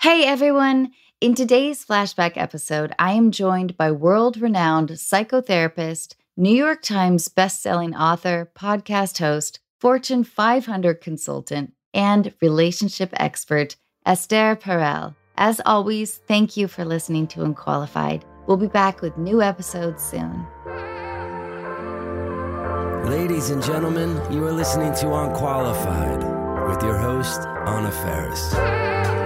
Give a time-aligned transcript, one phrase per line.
[0.00, 0.92] Hey everyone!
[1.20, 7.98] In today's flashback episode, I am joined by world renowned psychotherapist, New York Times bestselling
[7.98, 13.74] author, podcast host, Fortune 500 consultant, and relationship expert,
[14.06, 15.16] Esther Perel.
[15.36, 18.24] As always, thank you for listening to Unqualified.
[18.46, 20.46] We'll be back with new episodes soon.
[23.10, 26.22] Ladies and gentlemen, you are listening to Unqualified
[26.68, 29.17] with your host, Anna Faris.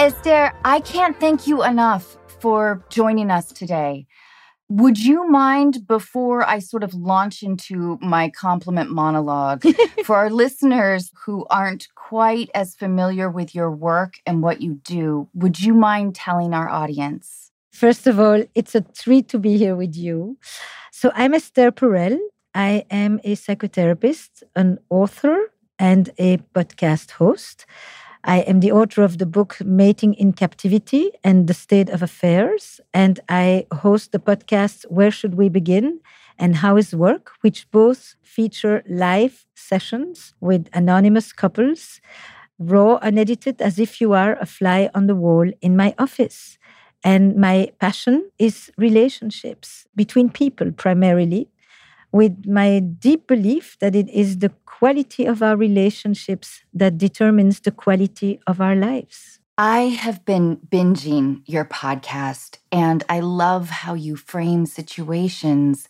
[0.00, 4.06] Esther, I can't thank you enough for joining us today.
[4.70, 9.62] Would you mind, before I sort of launch into my compliment monologue,
[10.06, 15.28] for our listeners who aren't quite as familiar with your work and what you do,
[15.34, 17.50] would you mind telling our audience?
[17.70, 20.38] First of all, it's a treat to be here with you.
[20.92, 22.18] So, I'm Esther Perel.
[22.54, 27.66] I am a psychotherapist, an author, and a podcast host.
[28.24, 32.80] I am the author of the book Mating in Captivity and the State of Affairs.
[32.92, 36.00] And I host the podcast Where Should We Begin
[36.38, 42.00] and How is Work, which both feature live sessions with anonymous couples,
[42.58, 46.58] raw, unedited, as if you are a fly on the wall in my office.
[47.02, 51.48] And my passion is relationships between people primarily,
[52.12, 54.50] with my deep belief that it is the
[54.80, 59.38] quality of our relationships that determines the quality of our lives.
[59.58, 65.86] I have been binging your podcast, and I love how you frame situations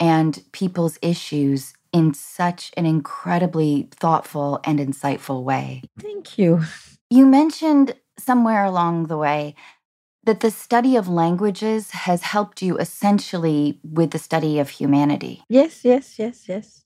[0.00, 5.84] and people's issues in such an incredibly thoughtful and insightful way.
[6.00, 6.62] Thank you.
[7.10, 9.54] You mentioned somewhere along the way
[10.24, 15.44] that the study of languages has helped you essentially with the study of humanity.
[15.48, 16.81] Yes, yes, yes, yes.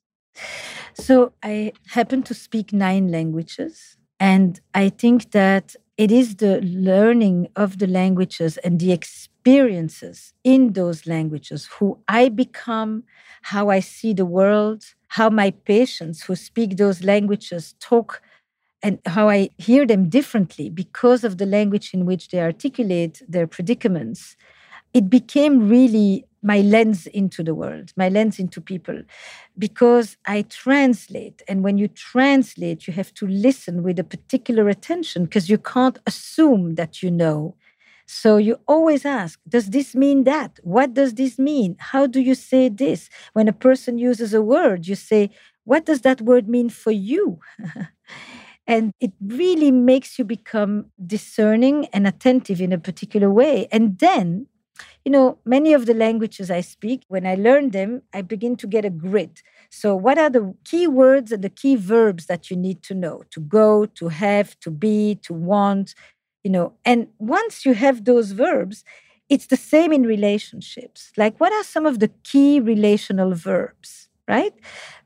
[0.95, 3.97] So I happen to speak nine languages.
[4.19, 10.73] And I think that it is the learning of the languages and the experiences in
[10.73, 13.05] those languages who I become,
[13.43, 18.23] how I see the world, how my patients who speak those languages talk
[18.83, 23.47] and how I hear them differently because of the language in which they articulate their
[23.47, 24.37] predicaments,
[24.97, 29.03] it became really my lens into the world, my lens into people,
[29.59, 31.43] because I translate.
[31.49, 35.99] And when you translate, you have to listen with a particular attention because you can't
[36.07, 37.57] assume that you know.
[38.07, 40.61] So you always ask, does this mean that?
[40.63, 41.77] What does this mean?
[41.81, 43.11] How do you say this?
[43.35, 45.31] When a person uses a word, you say,
[45.65, 47.41] what does that word mean for you?
[48.67, 53.69] And it really makes you become discerning and attentive in a particular way.
[53.71, 54.47] And then,
[55.07, 58.69] you know, many of the languages I speak, when I learn them, I begin to
[58.69, 59.43] get a grid.
[59.71, 63.23] So, what are the key words and the key verbs that you need to know?
[63.31, 65.95] To go, to have, to be, to want,
[66.45, 66.75] you know.
[66.85, 68.85] And once you have those verbs,
[69.29, 71.13] it's the same in relationships.
[71.17, 74.55] Like, what are some of the key relational verbs, right?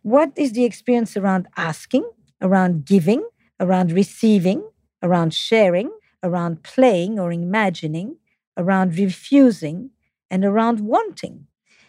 [0.03, 2.09] What is the experience around asking,
[2.43, 3.27] around giving,
[3.61, 4.63] around receiving,
[5.03, 5.91] around sharing,
[6.23, 8.17] around playing or imagining,
[8.61, 9.91] around refusing,
[10.31, 11.47] and around wanting.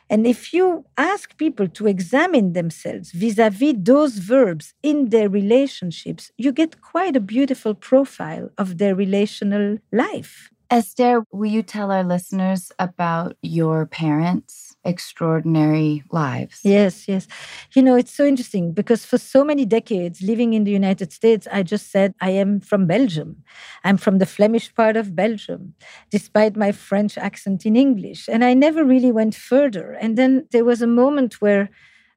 [0.10, 5.30] And if you ask people to examine themselves vis a vis those verbs in their
[5.30, 10.50] relationships, you get quite a beautiful profile of their relational life.
[10.70, 14.71] Esther, will you tell our listeners about your parents?
[14.84, 16.60] Extraordinary lives.
[16.64, 17.28] Yes, yes.
[17.74, 21.48] You know, it's so interesting because for so many decades living in the United States,
[21.52, 23.44] I just said, I am from Belgium.
[23.84, 25.76] I'm from the Flemish part of Belgium,
[26.10, 28.28] despite my French accent in English.
[28.28, 29.92] And I never really went further.
[29.94, 31.70] And then there was a moment where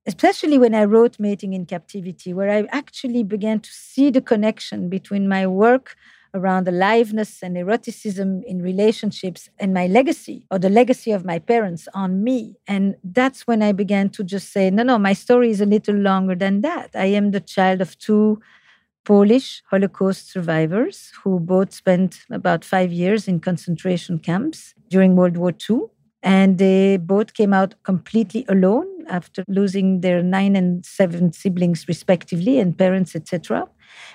[0.07, 4.89] especially when I wrote Mating in Captivity, where I actually began to see the connection
[4.89, 5.97] between my work
[6.35, 11.89] around aliveness and eroticism in relationships and my legacy or the legacy of my parents
[11.95, 12.57] on me.
[12.67, 15.95] And that's when I began to just say, no, no, my story is a little
[15.95, 16.91] longer than that.
[16.95, 18.41] I am the child of two
[19.05, 25.53] Polish Holocaust survivors who both spent about five years in concentration camps during World War
[25.71, 25.83] II.
[26.23, 32.59] And they both came out completely alone after losing their nine and seven siblings, respectively,
[32.59, 33.69] and parents, etc.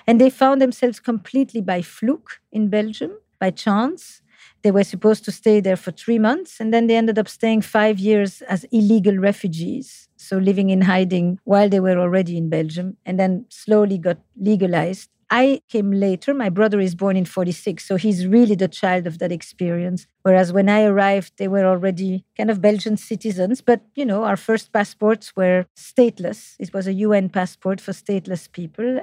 [0.06, 4.22] And they found themselves completely by fluke in Belgium, by chance.
[4.62, 7.62] They were supposed to stay there for three months, and then they ended up staying
[7.62, 10.08] five years as illegal refugees.
[10.16, 15.10] So living in hiding while they were already in Belgium, and then slowly got legalized.
[15.32, 16.34] I came later.
[16.34, 20.06] My brother is born in 46, so he's really the child of that experience.
[20.22, 23.60] Whereas when I arrived, they were already kind of Belgian citizens.
[23.60, 26.56] But, you know, our first passports were stateless.
[26.58, 29.00] It was a UN passport for stateless people.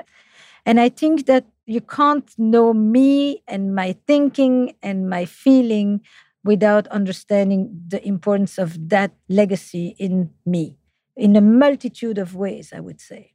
[0.68, 6.02] And I think that you can't know me and my thinking and my feeling
[6.44, 10.78] without understanding the importance of that legacy in me
[11.16, 13.34] in a multitude of ways, I would say.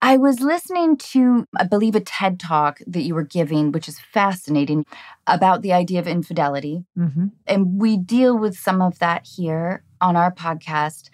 [0.00, 3.98] I was listening to, I believe, a TED talk that you were giving, which is
[3.98, 4.84] fascinating
[5.26, 6.84] about the idea of infidelity.
[6.96, 7.28] Mm-hmm.
[7.46, 11.08] And we deal with some of that here on our podcast.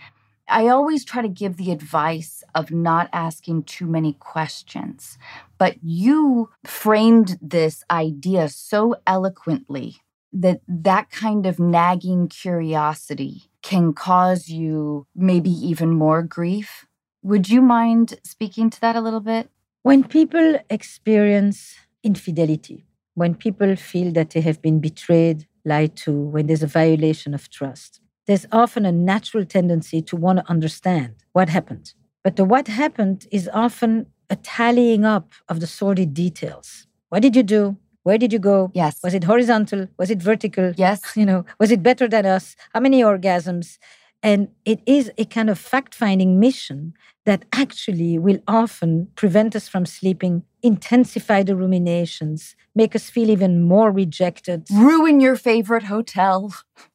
[0.51, 5.17] I always try to give the advice of not asking too many questions,
[5.59, 9.99] but you framed this idea so eloquently
[10.33, 16.85] that that kind of nagging curiosity can cause you maybe even more grief.
[17.23, 19.51] Would you mind speaking to that a little bit?
[19.83, 26.47] When people experience infidelity, when people feel that they have been betrayed, lied to, when
[26.47, 31.49] there's a violation of trust, there's often a natural tendency to want to understand what
[31.49, 31.95] happened.
[32.23, 36.87] But the what happened is often a tallying up of the sordid details.
[37.09, 37.77] What did you do?
[38.03, 38.71] Where did you go?
[38.75, 38.99] Yes.
[39.03, 39.89] Was it horizontal?
[39.99, 40.73] Was it vertical?
[40.77, 41.01] Yes.
[41.17, 42.57] You know, was it better than us?
[42.73, 43.79] How many orgasms?
[44.23, 46.95] And it is a kind of fact finding mission
[47.27, 53.63] that actually will often prevent us from sleeping, intensify the ruminations, make us feel even
[53.63, 56.53] more rejected, ruin your favorite hotel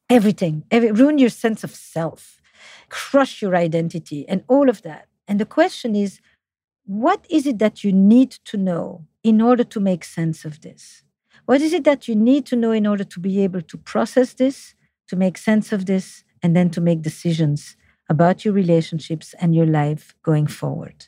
[0.08, 2.40] everything, every, ruin your sense of self,
[2.88, 5.08] crush your identity, and all of that.
[5.28, 6.20] And the question is,
[6.84, 11.02] what is it that you need to know in order to make sense of this?
[11.46, 14.34] What is it that you need to know in order to be able to process
[14.34, 14.74] this,
[15.08, 17.76] to make sense of this, and then to make decisions
[18.08, 21.06] about your relationships and your life going forward?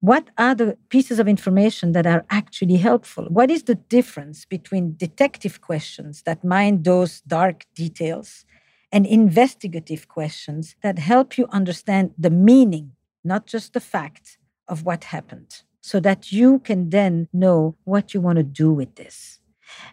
[0.00, 3.24] What are the pieces of information that are actually helpful?
[3.24, 8.44] What is the difference between detective questions that mine those dark details
[8.92, 12.92] and investigative questions that help you understand the meaning,
[13.24, 14.38] not just the fact
[14.68, 18.94] of what happened, so that you can then know what you want to do with
[18.96, 19.40] this?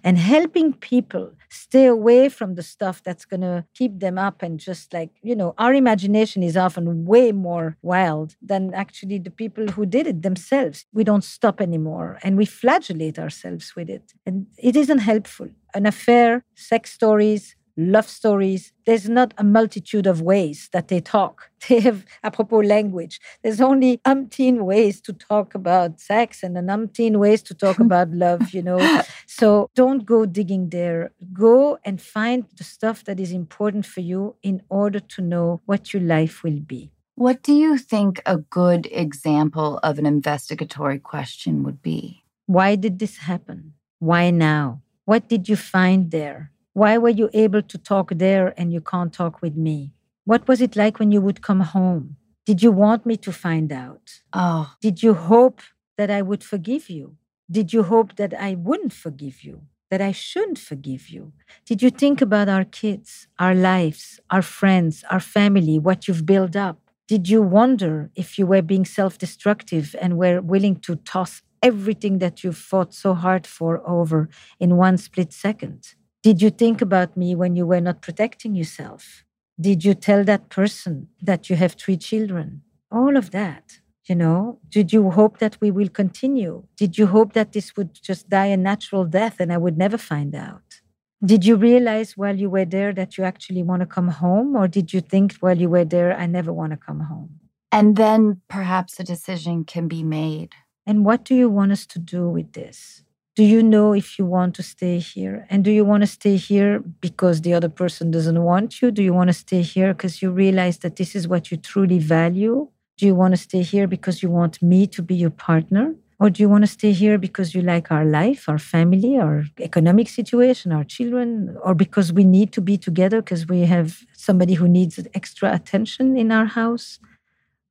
[0.04, 4.60] And helping people stay away from the stuff that's going to keep them up and
[4.60, 9.68] just like, you know, our imagination is often way more wild than actually the people
[9.68, 10.86] who did it themselves.
[10.94, 14.14] We don't stop anymore and we flagellate ourselves with it.
[14.26, 15.50] And it isn't helpful.
[15.74, 18.72] An affair, sex stories, love stories.
[18.86, 21.50] There's not a multitude of ways that they talk.
[21.70, 27.16] They have, apropos language, there's only umpteen ways to talk about sex and an umpteen
[27.16, 29.02] ways to talk about love, you know.
[29.28, 31.12] So don't go digging there.
[31.32, 35.94] Go and find the stuff that is important for you in order to know what
[35.94, 36.92] your life will be.
[37.16, 42.24] What do you think a good example of an investigatory question would be?
[42.48, 43.74] Why did this happen?
[44.00, 44.82] Why now?
[45.06, 46.53] What did you find there?
[46.74, 49.94] Why were you able to talk there and you can't talk with me?
[50.26, 52.16] What was it like when you would come home?
[52.48, 54.22] Did you want me to find out?
[54.34, 54.74] Oh.
[54.82, 55.62] Did you hope
[55.98, 57.16] that I would forgive you?
[57.50, 59.62] Did you hope that I wouldn't forgive you?
[59.92, 61.34] That I shouldn't forgive you?
[61.66, 66.56] Did you think about our kids, our lives, our friends, our family, what you've built
[66.56, 66.80] up?
[67.08, 72.18] Did you wonder if you were being self destructive and were willing to toss everything
[72.18, 75.94] that you've fought so hard for over in one split second?
[76.24, 79.26] Did you think about me when you were not protecting yourself?
[79.60, 82.62] Did you tell that person that you have three children?
[82.90, 83.80] All of that.
[84.06, 86.64] You know, did you hope that we will continue?
[86.78, 89.98] Did you hope that this would just die a natural death and I would never
[89.98, 90.82] find out?
[91.26, 94.56] Did you realize while you were there that you actually want to come home?
[94.56, 97.40] Or did you think while you were there, I never want to come home?
[97.72, 100.54] And then perhaps a decision can be made.
[100.86, 103.03] And what do you want us to do with this?
[103.36, 105.48] Do you know if you want to stay here?
[105.50, 108.92] And do you want to stay here because the other person doesn't want you?
[108.92, 111.98] Do you want to stay here because you realize that this is what you truly
[111.98, 112.68] value?
[112.98, 115.96] Do you want to stay here because you want me to be your partner?
[116.20, 119.44] Or do you want to stay here because you like our life our family our
[119.60, 124.54] economic situation our children or because we need to be together because we have somebody
[124.54, 127.00] who needs extra attention in our house?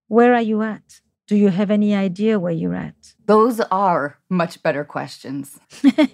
[0.08, 3.14] Where are you at do you have any idea where you're at?
[3.26, 5.58] Those are much better questions.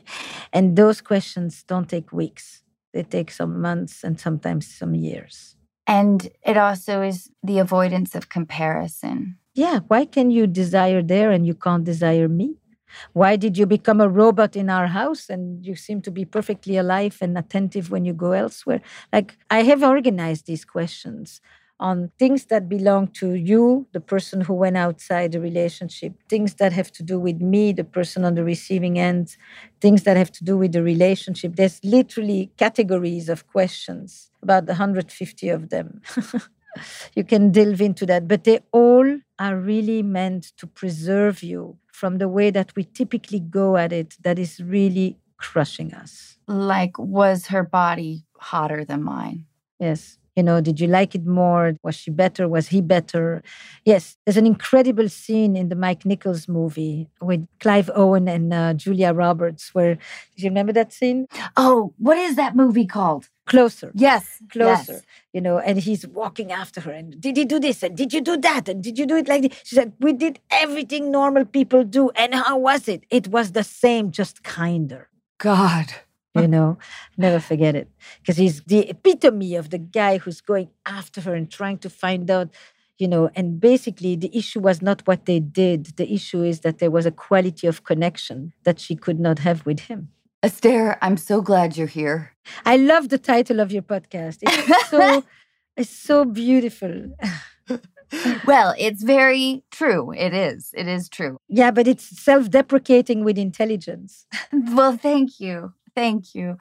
[0.53, 2.63] and those questions don't take weeks.
[2.93, 5.57] They take some months and sometimes some years.
[5.87, 9.39] And it also is the avoidance of comparison.
[9.55, 12.57] Yeah, why can you desire there and you can't desire me?
[13.13, 16.77] Why did you become a robot in our house and you seem to be perfectly
[16.77, 18.81] alive and attentive when you go elsewhere?
[19.13, 21.41] Like, I have organized these questions
[21.81, 26.73] on things that belong to you, the person who went outside the relationship, things that
[26.73, 29.37] have to do with me, the person on the receiving end,
[29.81, 31.57] things that have to do with the relationship.
[31.57, 36.03] There's literally categories of questions, about 150 of them.
[37.15, 42.19] you can delve into that, but they all are really meant to preserve you from
[42.19, 46.37] the way that we typically go at it, that is really crushing us.
[46.47, 49.47] Like, was her body hotter than mine?
[49.79, 50.18] Yes.
[50.39, 51.75] You know, did you like it more?
[51.83, 52.49] Was she better?
[52.49, 53.43] Was he better?
[53.85, 58.75] Yes, there's an incredible scene in the Mike Nichols movie with Clive Owen and uh,
[58.75, 60.01] Julia Roberts where, do
[60.37, 61.27] you remember that scene?
[61.57, 63.29] Oh, what is that movie called?
[63.47, 63.91] Closer.
[63.97, 64.41] Yes.
[64.53, 64.93] Closer.
[64.93, 65.03] yes.
[65.33, 66.93] You know, and he's walking after her.
[66.93, 67.83] And did he do this?
[67.83, 68.69] And did you do that?
[68.69, 69.59] And did you do it like this?
[69.65, 72.11] She said, We did everything normal people do.
[72.11, 73.03] And how was it?
[73.11, 75.87] It was the same, just kinder God.
[76.43, 76.79] You know
[77.17, 77.89] never forget it
[78.21, 82.31] because he's the epitome of the guy who's going after her and trying to find
[82.31, 82.49] out
[82.99, 86.79] you know and basically the issue was not what they did the issue is that
[86.79, 90.09] there was a quality of connection that she could not have with him
[90.43, 92.33] Esther, I'm so glad you're here.
[92.65, 95.25] i love the title of your podcast it's so
[95.77, 96.95] it's so beautiful
[98.47, 100.13] Well, it's very true.
[100.13, 100.71] It is.
[100.75, 101.37] It is true.
[101.49, 104.27] yeah but it's self-deprecating with intelligence
[104.79, 105.75] Well, thank you.
[105.99, 106.59] Thank you.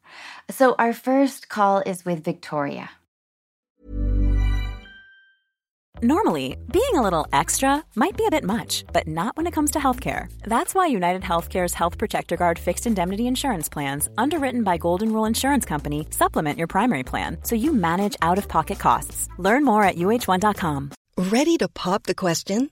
[0.50, 2.90] So, our first call is with Victoria.
[6.02, 9.72] Normally, being a little extra might be a bit much, but not when it comes
[9.72, 10.32] to healthcare.
[10.44, 15.26] That's why United Healthcare's Health Protector Guard fixed indemnity insurance plans, underwritten by Golden Rule
[15.26, 19.30] Insurance Company, supplement your primary plan so you manage out of pocket costs.
[19.38, 20.92] Learn more at uh1.com.
[21.32, 22.72] Ready to pop the question?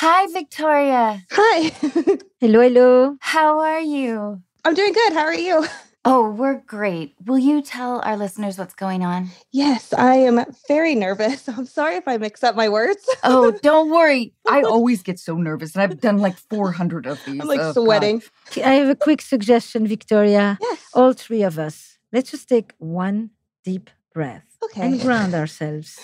[0.00, 1.26] Hi, Victoria.
[1.30, 1.68] Hi.
[2.40, 4.40] hello hello How are you?
[4.64, 5.12] I'm doing good.
[5.12, 5.66] How are you?
[6.06, 7.14] Oh, we're great.
[7.26, 9.28] Will you tell our listeners what's going on?
[9.52, 11.46] Yes, I am very nervous.
[11.50, 13.06] I'm sorry if I mix up my words.
[13.22, 14.32] Oh, don't worry.
[14.48, 17.42] I always get so nervous, and I've done like 400 of these.
[17.42, 18.22] I'm like Oh, God.
[18.64, 20.80] i have a quick suggestion victoria Yes.
[20.94, 23.30] all three of us let's just take one
[23.64, 24.80] deep breath Okay.
[24.80, 26.00] and ground ourselves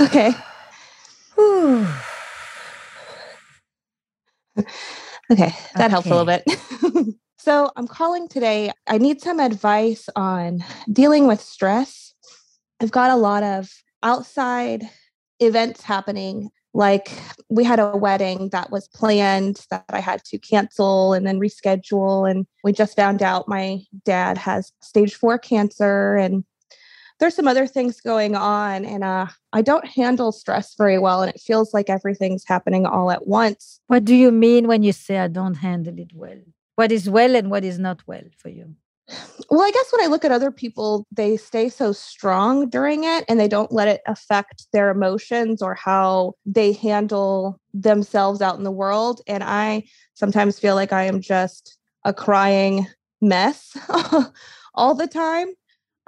[0.00, 0.32] Okay.
[5.28, 5.52] Okay.
[5.74, 7.16] That helps a little bit.
[7.36, 8.70] so I'm calling today.
[8.86, 12.14] I need some advice on dealing with stress.
[12.80, 13.68] I've got a lot of
[14.04, 14.88] outside
[15.40, 16.50] events happening.
[16.74, 17.10] Like
[17.48, 22.30] we had a wedding that was planned that I had to cancel and then reschedule.
[22.30, 26.44] And we just found out my dad has stage four cancer and
[27.18, 28.84] there's some other things going on.
[28.84, 31.22] And uh, I don't handle stress very well.
[31.22, 33.80] And it feels like everything's happening all at once.
[33.86, 36.40] What do you mean when you say I don't handle it well?
[36.76, 38.74] What is well and what is not well for you?
[39.50, 43.24] Well, I guess when I look at other people, they stay so strong during it
[43.28, 48.64] and they don't let it affect their emotions or how they handle themselves out in
[48.64, 49.20] the world.
[49.28, 52.88] And I sometimes feel like I am just a crying
[53.20, 53.76] mess
[54.74, 55.48] all the time.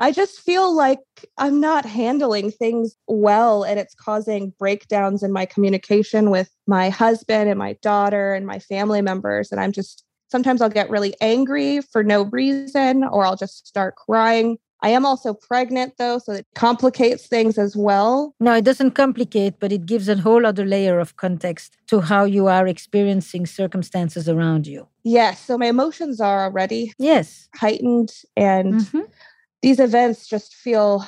[0.00, 1.00] I just feel like
[1.38, 7.48] I'm not handling things well and it's causing breakdowns in my communication with my husband
[7.50, 9.50] and my daughter and my family members.
[9.50, 13.96] And I'm just sometimes I'll get really angry for no reason or I'll just start
[13.96, 14.58] crying.
[14.80, 18.34] I am also pregnant though, so it complicates things as well.
[18.38, 22.24] No, it doesn't complicate, but it gives a whole other layer of context to how
[22.24, 24.86] you are experiencing circumstances around you.
[25.02, 27.48] Yes, so my emotions are already Yes.
[27.56, 29.06] heightened and Mhm.
[29.62, 31.06] These events just feel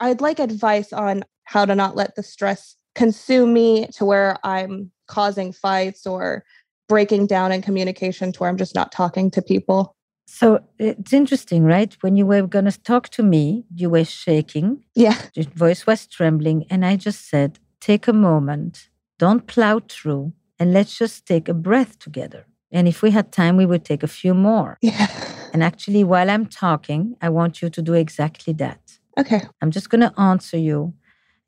[0.00, 4.90] I'd like advice on how to not let the stress consume me to where I'm
[5.06, 6.44] causing fights or
[6.88, 9.94] breaking down in communication to where I'm just not talking to people.
[10.26, 11.96] So it's interesting, right?
[12.00, 14.84] When you were going to talk to me, you were shaking.
[14.94, 15.16] Yeah.
[15.34, 16.66] Your voice was trembling.
[16.68, 18.88] And I just said, take a moment,
[19.18, 22.46] don't plow through, and let's just take a breath together.
[22.76, 24.76] And if we had time, we would take a few more.
[24.82, 25.08] Yeah.
[25.54, 28.98] And actually, while I'm talking, I want you to do exactly that.
[29.18, 29.40] Okay.
[29.62, 30.92] I'm just going to answer you,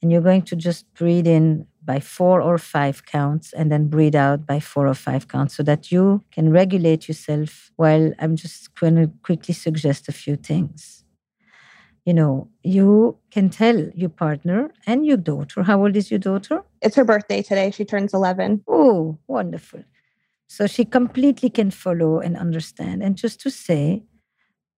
[0.00, 4.16] and you're going to just breathe in by four or five counts and then breathe
[4.16, 8.74] out by four or five counts so that you can regulate yourself while I'm just
[8.74, 11.04] going to quickly suggest a few things.
[12.06, 15.62] You know, you can tell your partner and your daughter.
[15.62, 16.62] How old is your daughter?
[16.80, 17.70] It's her birthday today.
[17.70, 18.64] She turns 11.
[18.66, 19.84] Oh, wonderful.
[20.48, 23.02] So she completely can follow and understand.
[23.02, 24.02] And just to say,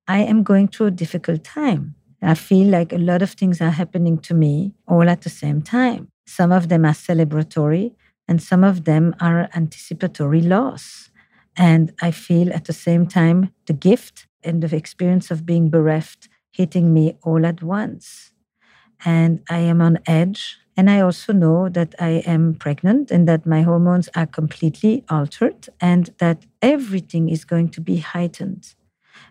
[0.07, 1.95] I am going through a difficult time.
[2.23, 5.63] I feel like a lot of things are happening to me all at the same
[5.63, 6.09] time.
[6.27, 7.95] Some of them are celebratory,
[8.29, 11.11] and some of them are anticipatory loss.
[11.57, 16.29] And I feel at the same time the gift and the experience of being bereft
[16.53, 18.33] hitting me all at once.
[19.05, 20.59] And I am on edge.
[20.81, 25.69] And I also know that I am pregnant and that my hormones are completely altered
[25.79, 28.75] and that everything is going to be heightened.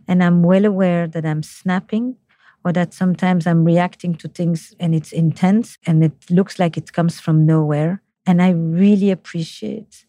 [0.07, 2.17] And I'm well aware that I'm snapping
[2.63, 6.93] or that sometimes I'm reacting to things and it's intense and it looks like it
[6.93, 8.03] comes from nowhere.
[8.27, 10.05] And I really appreciate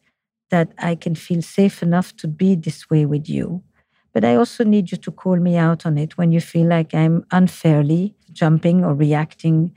[0.50, 3.62] that I can feel safe enough to be this way with you.
[4.12, 6.94] But I also need you to call me out on it when you feel like
[6.94, 9.73] I'm unfairly jumping or reacting.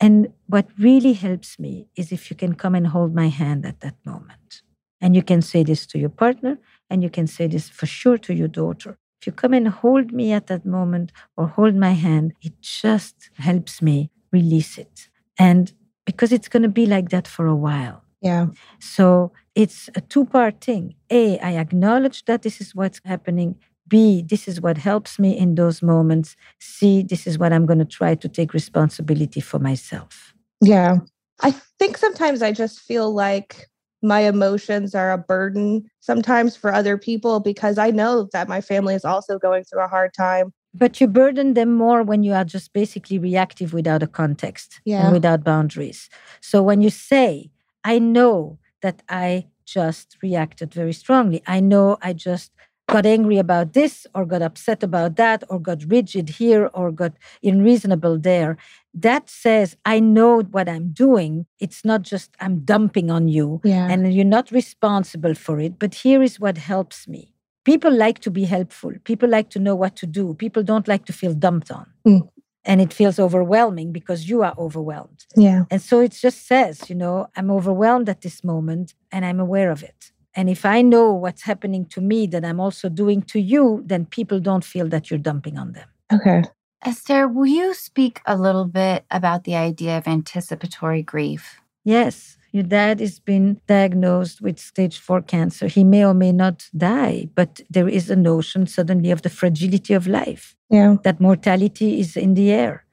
[0.00, 3.80] And what really helps me is if you can come and hold my hand at
[3.80, 4.62] that moment.
[5.00, 8.18] And you can say this to your partner, and you can say this for sure
[8.18, 8.98] to your daughter.
[9.20, 13.30] If you come and hold me at that moment or hold my hand, it just
[13.34, 15.08] helps me release it.
[15.38, 15.72] And
[16.06, 18.02] because it's going to be like that for a while.
[18.22, 18.46] Yeah.
[18.78, 20.94] So it's a two part thing.
[21.10, 23.56] A, I acknowledge that this is what's happening.
[23.90, 26.36] B, this is what helps me in those moments.
[26.60, 30.32] C, this is what I'm going to try to take responsibility for myself.
[30.62, 30.98] Yeah.
[31.42, 33.66] I think sometimes I just feel like
[34.02, 38.94] my emotions are a burden sometimes for other people because I know that my family
[38.94, 40.52] is also going through a hard time.
[40.72, 45.04] But you burden them more when you are just basically reactive without a context Yeah.
[45.04, 46.08] and without boundaries.
[46.40, 47.50] So when you say,
[47.84, 52.52] I know that I just reacted very strongly, I know I just
[52.90, 57.12] got angry about this or got upset about that or got rigid here or got
[57.42, 58.56] unreasonable there.
[58.94, 61.46] That says, I know what I'm doing.
[61.60, 63.88] It's not just I'm dumping on you Yeah.
[63.90, 65.78] and you're not responsible for it.
[65.78, 67.32] But here is what helps me.
[67.64, 68.92] People like to be helpful.
[69.04, 70.34] People like to know what to do.
[70.34, 71.86] People don't like to feel dumped on.
[72.06, 72.28] Mm.
[72.64, 75.24] And it feels overwhelming because you are overwhelmed.
[75.36, 75.64] yeah.
[75.70, 79.70] And so it just says, you know, I'm overwhelmed at this moment and I'm aware
[79.70, 80.12] of it.
[80.34, 84.06] And if I know what's happening to me that I'm also doing to you, then
[84.06, 85.88] people don't feel that you're dumping on them.
[86.12, 86.42] Okay.
[86.84, 91.60] Esther, will you speak a little bit about the idea of anticipatory grief?
[91.84, 95.66] Yes, your dad has been diagnosed with stage four cancer.
[95.66, 99.94] He may or may not die, but there is a notion suddenly of the fragility
[99.94, 100.96] of life, Yeah.
[101.02, 102.84] that mortality is in the air.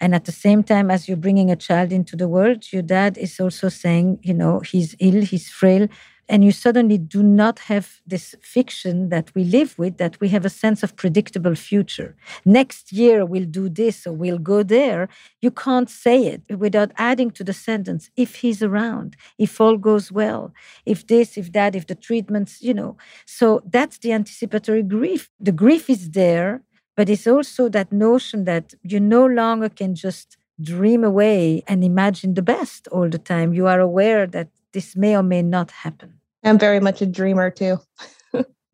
[0.00, 3.18] And at the same time, as you're bringing a child into the world, your dad
[3.18, 5.88] is also saying, you know, he's ill, he's frail.
[6.30, 10.44] And you suddenly do not have this fiction that we live with, that we have
[10.44, 12.14] a sense of predictable future.
[12.44, 15.08] Next year we'll do this or we'll go there.
[15.42, 20.12] You can't say it without adding to the sentence if he's around, if all goes
[20.12, 20.54] well,
[20.86, 22.96] if this, if that, if the treatments, you know.
[23.26, 25.30] So that's the anticipatory grief.
[25.40, 26.62] The grief is there,
[26.96, 32.34] but it's also that notion that you no longer can just dream away and imagine
[32.34, 33.52] the best all the time.
[33.52, 36.19] You are aware that this may or may not happen.
[36.42, 37.78] I'm very much a dreamer too.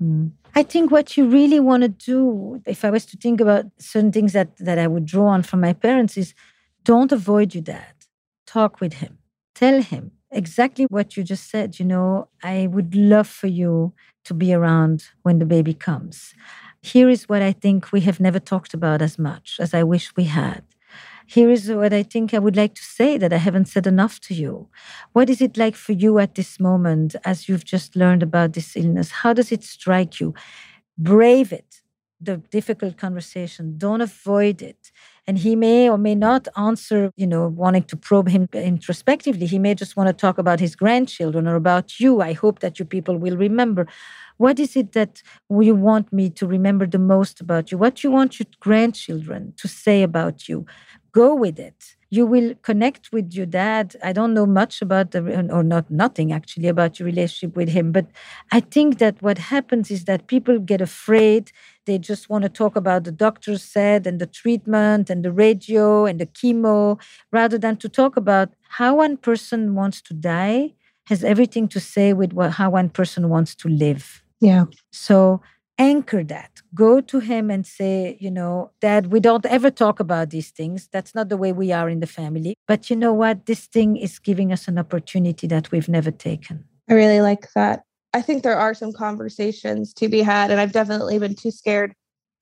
[0.03, 0.33] Mm.
[0.55, 4.13] I think what you really want to do, if I was to think about certain
[4.13, 6.35] things that, that I would draw on from my parents, is
[6.85, 7.95] don't avoid your dad.
[8.47, 9.19] Talk with him.
[9.55, 11.79] Tell him exactly what you just said.
[11.79, 13.93] You know, I would love for you
[14.25, 16.35] to be around when the baby comes.
[16.83, 20.15] Here is what I think we have never talked about as much as I wish
[20.17, 20.63] we had.
[21.27, 24.21] Here is what I think I would like to say that I haven't said enough
[24.21, 24.69] to you.
[25.13, 28.77] What is it like for you at this moment as you've just learned about this
[28.77, 29.11] illness?
[29.11, 30.35] How does it strike you?
[30.97, 31.83] Brave it,
[32.21, 33.75] the difficult conversation.
[33.77, 34.93] Don't avoid it.
[35.27, 39.47] And he may or may not answer, you know, wanting to probe him introspectively.
[39.47, 42.21] He may just want to talk about his grandchildren or about you.
[42.21, 43.89] I hope that you people will remember.
[44.37, 47.79] What is it that you want me to remember the most about you?
[47.79, 50.67] What do you want your grandchildren to say about you?
[51.21, 51.81] Go with it.
[52.17, 53.87] You will connect with your dad.
[54.09, 55.21] I don't know much about the,
[55.57, 58.07] or not nothing actually about your relationship with him, but
[58.59, 61.45] I think that what happens is that people get afraid
[61.87, 66.05] They just want to talk about the doctor said and the treatment and the radio
[66.05, 67.01] and the chemo
[67.33, 68.49] rather than to talk about
[68.79, 70.75] how one person wants to die
[71.11, 74.05] has everything to say with what, how one person wants to live.
[74.41, 74.65] Yeah.
[74.91, 75.41] So
[75.79, 76.63] anchor that.
[76.75, 80.89] Go to him and say, you know, Dad, we don't ever talk about these things.
[80.93, 82.55] That's not the way we are in the family.
[82.67, 83.47] But you know what?
[83.47, 86.65] This thing is giving us an opportunity that we've never taken.
[86.89, 87.83] I really like that.
[88.15, 91.93] I think there are some conversations to be had, and I've definitely been too scared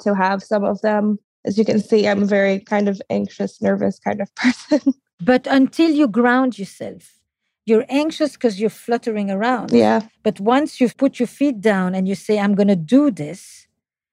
[0.02, 1.18] to have some of them.
[1.44, 4.94] As you can see, I'm a very kind of anxious, nervous kind of person.
[5.20, 7.18] But until you ground yourself,
[7.66, 9.72] you're anxious because you're fluttering around.
[9.72, 10.02] Yeah.
[10.22, 13.66] But once you've put your feet down and you say, I'm going to do this,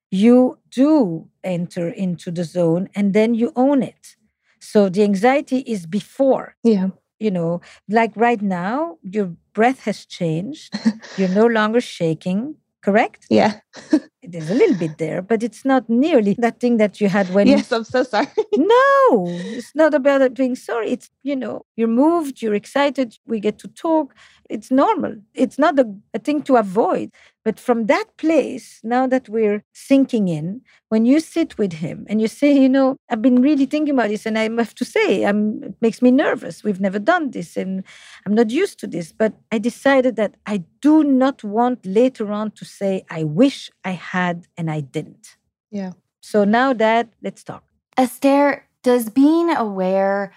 [0.10, 4.16] you do enter into the zone and then you own it.
[4.60, 6.56] So the anxiety is before.
[6.64, 6.90] Yeah.
[7.20, 10.74] You know, like right now, your breath has changed.
[11.18, 13.28] you're no longer shaking, correct?
[13.30, 13.60] Yeah.
[14.24, 17.48] There's a little bit there, but it's not nearly that thing that you had when.
[17.48, 18.28] Yes, I'm so sorry.
[18.56, 20.92] no, it's not about being sorry.
[20.92, 24.14] It's, you know, you're moved, you're excited, we get to talk.
[24.50, 25.16] It's normal.
[25.34, 27.12] It's not a, a thing to avoid.
[27.44, 32.22] But from that place, now that we're sinking in, when you sit with him and
[32.22, 35.26] you say, you know, I've been really thinking about this, and I have to say,
[35.26, 36.64] I'm, it makes me nervous.
[36.64, 37.84] We've never done this, and
[38.26, 39.12] I'm not used to this.
[39.12, 43.92] But I decided that I do not want later on to say, I wish I
[43.92, 45.38] had and I didn't.
[45.70, 45.94] Yeah.
[46.22, 47.64] So now that, let's talk.
[47.98, 50.34] Esther, does being aware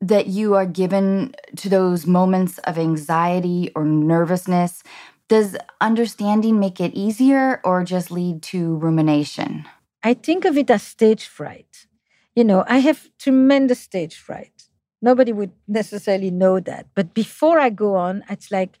[0.00, 4.82] that you are given to those moments of anxiety or nervousness,
[5.28, 9.66] does understanding make it easier or just lead to rumination?
[10.02, 11.86] I think of it as stage fright.
[12.34, 14.68] You know, I have tremendous stage fright.
[15.02, 16.86] Nobody would necessarily know that.
[16.94, 18.78] But before I go on, it's like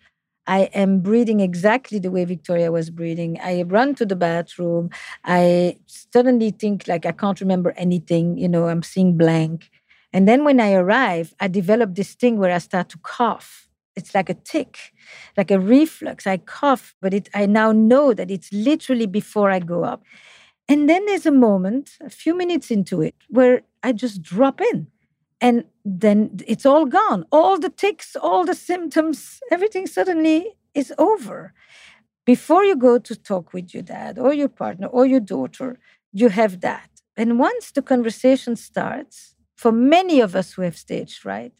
[0.48, 3.38] I am breathing exactly the way Victoria was breathing.
[3.40, 4.88] I run to the bathroom.
[5.24, 8.38] I suddenly think like I can't remember anything.
[8.38, 9.70] You know, I'm seeing blank.
[10.12, 13.68] And then when I arrive, I develop this thing where I start to cough.
[13.94, 14.78] It's like a tick,
[15.36, 16.26] like a reflux.
[16.26, 20.02] I cough, but it, I now know that it's literally before I go up.
[20.68, 24.86] And then there's a moment, a few minutes into it, where I just drop in.
[25.40, 27.24] And then it's all gone.
[27.30, 31.52] All the ticks, all the symptoms, everything suddenly is over.
[32.24, 35.78] Before you go to talk with your dad or your partner or your daughter,
[36.12, 36.90] you have that.
[37.16, 41.52] And once the conversation starts, for many of us who have stage fright,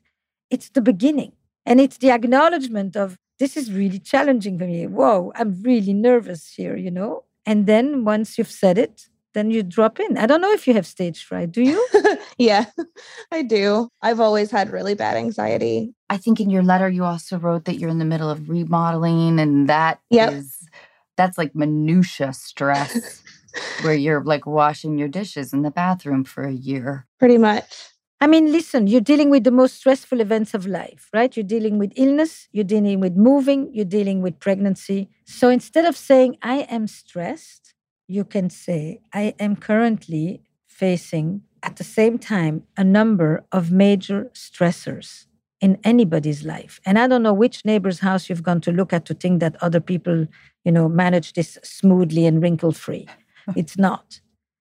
[0.51, 1.33] it's the beginning.
[1.67, 4.87] And it's the acknowledgement of this is really challenging for me.
[4.87, 7.25] Whoa, I'm really nervous here, you know?
[7.47, 10.17] And then once you've said it, then you drop in.
[10.19, 11.53] I don't know if you have stage fright.
[11.53, 11.87] Do you?
[12.39, 12.67] yeah,
[13.33, 13.89] I do.
[14.03, 15.95] I've always had really bad anxiety.
[16.11, 19.39] I think in your letter you also wrote that you're in the middle of remodeling
[19.39, 20.33] and that Yep.
[20.33, 20.69] is
[21.17, 23.23] that's like minutia stress
[23.83, 27.07] where you're like washing your dishes in the bathroom for a year.
[27.19, 27.91] Pretty much.
[28.21, 31.37] I mean, listen, you're dealing with the most stressful events of life, right?
[31.37, 35.09] You're dealing with illness, you're dealing with moving, you're dealing with pregnancy.
[35.25, 37.68] So instead of saying, I am stressed,
[38.09, 44.31] you can say, I am currently facing at the same time a number of major
[44.35, 45.27] stressors
[45.61, 46.81] in anybody's life.
[46.87, 49.57] And I don't know which neighbor's house you've gone to look at to think that
[49.63, 50.27] other people,
[50.65, 53.07] you know, manage this smoothly and wrinkle free.
[53.57, 54.21] it's not.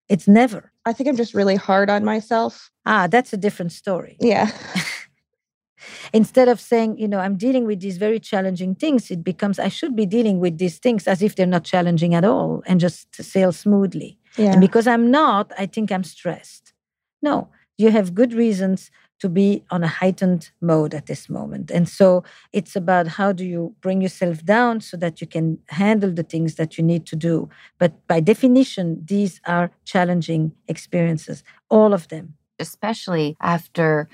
[0.09, 0.71] It's never.
[0.85, 2.71] I think I'm just really hard on myself.
[2.85, 4.17] Ah, that's a different story.
[4.19, 4.51] Yeah.
[6.13, 9.69] Instead of saying, you know, I'm dealing with these very challenging things, it becomes I
[9.69, 13.15] should be dealing with these things as if they're not challenging at all and just
[13.15, 14.17] sail smoothly.
[14.37, 14.51] Yeah.
[14.51, 16.73] And because I'm not, I think I'm stressed.
[17.21, 21.71] No, you have good reasons to be on a heightened mode at this moment.
[21.71, 26.11] And so it's about how do you bring yourself down so that you can handle
[26.11, 27.49] the things that you need to do.
[27.79, 32.35] But by definition, these are challenging experiences, all of them.
[32.59, 34.09] especially after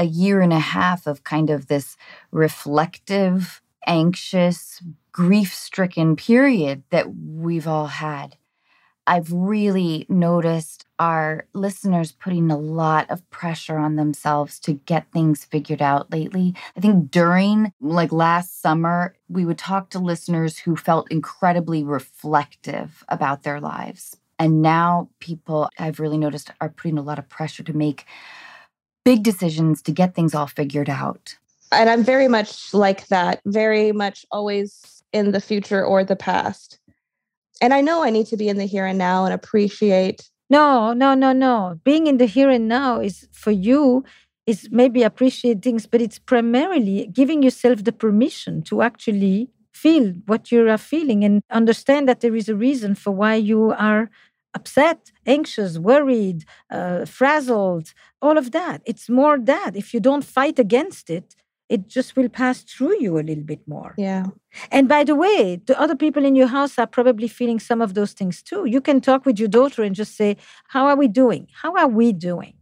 [0.00, 1.96] a year and a half of kind of this
[2.32, 4.82] reflective, anxious,
[5.12, 8.36] grief stricken period that we've all had.
[9.06, 15.44] I've really noticed our listeners putting a lot of pressure on themselves to get things
[15.44, 16.54] figured out lately.
[16.76, 23.04] I think during like last summer, we would talk to listeners who felt incredibly reflective
[23.08, 24.16] about their lives.
[24.38, 28.06] And now people I've really noticed are putting a lot of pressure to make
[29.04, 31.36] big decisions to get things all figured out.
[31.72, 36.78] and I'm very much like that, very much always in the future or the past.
[37.60, 40.30] And I know I need to be in the here and now and appreciate.
[40.48, 41.78] No, no, no, no.
[41.84, 44.04] Being in the here and now is for you
[44.46, 50.50] is maybe appreciate things, but it's primarily giving yourself the permission to actually feel what
[50.50, 54.10] you are feeling and understand that there is a reason for why you are
[54.54, 58.82] upset, anxious, worried, uh, frazzled, all of that.
[58.84, 59.76] It's more that.
[59.76, 61.36] If you don't fight against it,
[61.68, 63.94] it just will pass through you a little bit more.
[63.96, 64.26] Yeah.
[64.72, 67.94] And by the way, the other people in your house are probably feeling some of
[67.94, 68.64] those things too.
[68.66, 70.36] You can talk with your daughter and just say,
[70.68, 71.46] How are we doing?
[71.62, 72.54] How are we doing?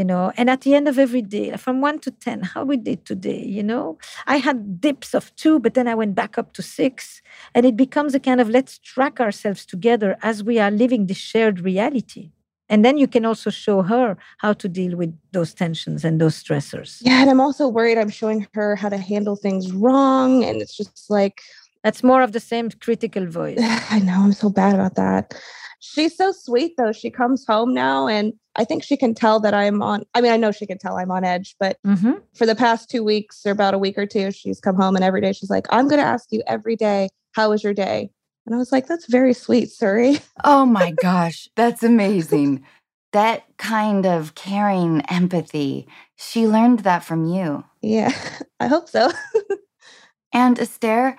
[0.00, 2.78] You know, and at the end of every day, from one to 10, how we
[2.78, 3.98] did today, you know?
[4.26, 7.20] I had dips of two, but then I went back up to six.
[7.54, 11.18] And it becomes a kind of let's track ourselves together as we are living this
[11.18, 12.30] shared reality.
[12.70, 16.42] And then you can also show her how to deal with those tensions and those
[16.42, 17.02] stressors.
[17.02, 17.20] Yeah.
[17.20, 20.44] And I'm also worried I'm showing her how to handle things wrong.
[20.44, 21.42] And it's just like,
[21.84, 23.58] that's more of the same critical voice.
[23.90, 24.14] I know.
[24.14, 25.34] I'm so bad about that.
[25.80, 26.92] She's so sweet though.
[26.92, 30.04] She comes home now and I think she can tell that I'm on.
[30.14, 32.12] I mean, I know she can tell I'm on edge, but mm-hmm.
[32.34, 35.04] for the past two weeks or about a week or two, she's come home and
[35.04, 38.10] every day she's like, I'm going to ask you every day, how was your day?
[38.46, 40.22] And I was like, that's very sweet, Suri.
[40.44, 42.64] Oh my gosh, that's amazing.
[43.12, 47.64] that kind of caring empathy, she learned that from you.
[47.80, 48.12] Yeah,
[48.60, 49.10] I hope so.
[50.32, 51.16] and Esther,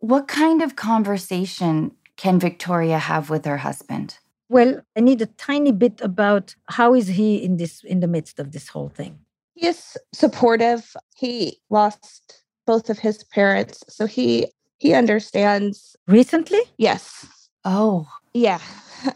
[0.00, 4.18] what kind of conversation can Victoria have with her husband?
[4.48, 8.38] Well, I need a tiny bit about how is he in this in the midst
[8.38, 9.18] of this whole thing.
[9.54, 10.94] He is supportive.
[11.16, 15.96] He lost both of his parents, so he he understands.
[16.06, 16.60] Recently?
[16.78, 17.26] Yes.
[17.64, 18.06] Oh.
[18.34, 18.60] Yeah.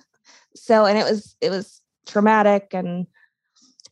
[0.56, 3.06] So and it was it was traumatic and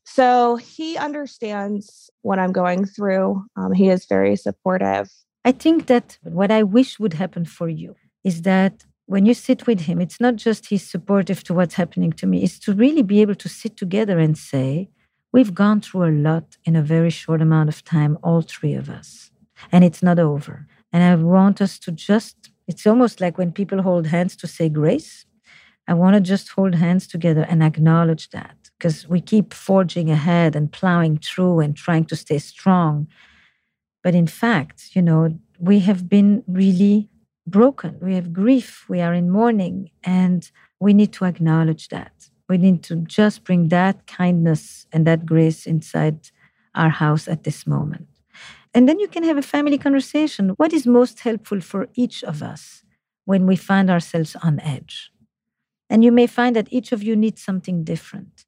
[0.05, 3.45] so he understands what I'm going through.
[3.57, 5.09] Um, he is very supportive.
[5.45, 9.67] I think that what I wish would happen for you is that when you sit
[9.67, 13.03] with him, it's not just he's supportive to what's happening to me, it's to really
[13.03, 14.91] be able to sit together and say,
[15.33, 18.89] We've gone through a lot in a very short amount of time, all three of
[18.91, 19.31] us,
[19.73, 20.67] and it's not over.
[20.93, 24.69] And I want us to just, it's almost like when people hold hands to say
[24.69, 25.25] grace.
[25.87, 30.55] I want to just hold hands together and acknowledge that because we keep forging ahead
[30.55, 33.09] and plowing through and trying to stay strong.
[34.03, 37.09] But in fact, you know, we have been really
[37.51, 37.99] broken.
[38.01, 38.85] We have grief.
[38.89, 39.91] We are in mourning.
[40.05, 42.31] And we need to acknowledge that.
[42.49, 46.31] We need to just bring that kindness and that grace inside
[46.75, 48.09] our house at this moment.
[48.75, 50.51] And then you can have a family conversation.
[50.51, 52.85] What is most helpful for each of us
[53.25, 55.11] when we find ourselves on edge?
[55.91, 58.45] And you may find that each of you needs something different.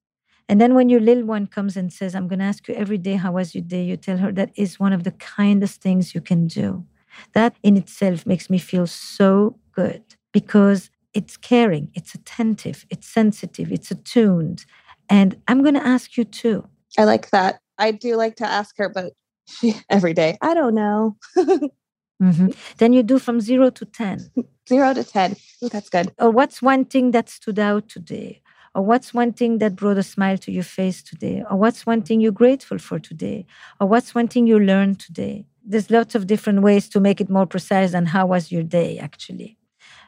[0.49, 2.99] And then when your little one comes and says, I'm going to ask you every
[2.99, 3.85] day, how was your day?
[3.85, 6.85] You tell her that is one of the kindest things you can do.
[7.33, 13.73] That in itself makes me feel so good because it's caring, it's attentive, it's sensitive,
[13.73, 14.65] it's attuned.
[15.09, 16.69] And I'm going to ask you too.
[16.99, 17.61] I like that.
[17.79, 19.13] I do like to ask her, but
[19.49, 21.17] she, every day, I don't know.
[21.37, 22.49] mm-hmm.
[22.79, 24.31] Then you do from zero to 10.
[24.69, 25.35] Zero to 10.
[25.65, 26.13] Ooh, that's good.
[26.21, 28.41] Or what's one thing that stood out today?
[28.73, 31.43] Or what's one thing that brought a smile to your face today?
[31.51, 33.47] Or what's one thing you're grateful for today?
[33.81, 35.45] Or what's one thing you learned today?
[35.65, 38.99] There's lots of different ways to make it more precise than how was your day
[38.99, 39.57] actually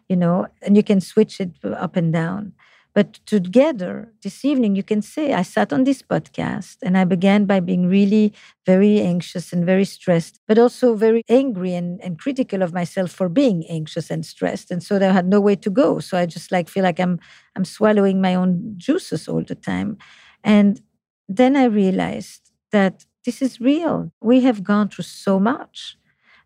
[0.08, 2.52] you know and you can switch it up and down.
[2.94, 7.46] But together this evening you can say i sat on this podcast and i began
[7.46, 8.34] by being really
[8.66, 13.28] very anxious and very stressed but also very angry and, and critical of myself for
[13.30, 14.70] being anxious and stressed.
[14.70, 16.00] And so i had no way to go.
[16.00, 17.18] So i just like feel like i'm
[17.56, 19.96] i'm swallowing my own juices all the time.
[20.44, 20.82] And
[21.28, 24.12] then i realized that this is real.
[24.20, 25.96] We have gone through so much.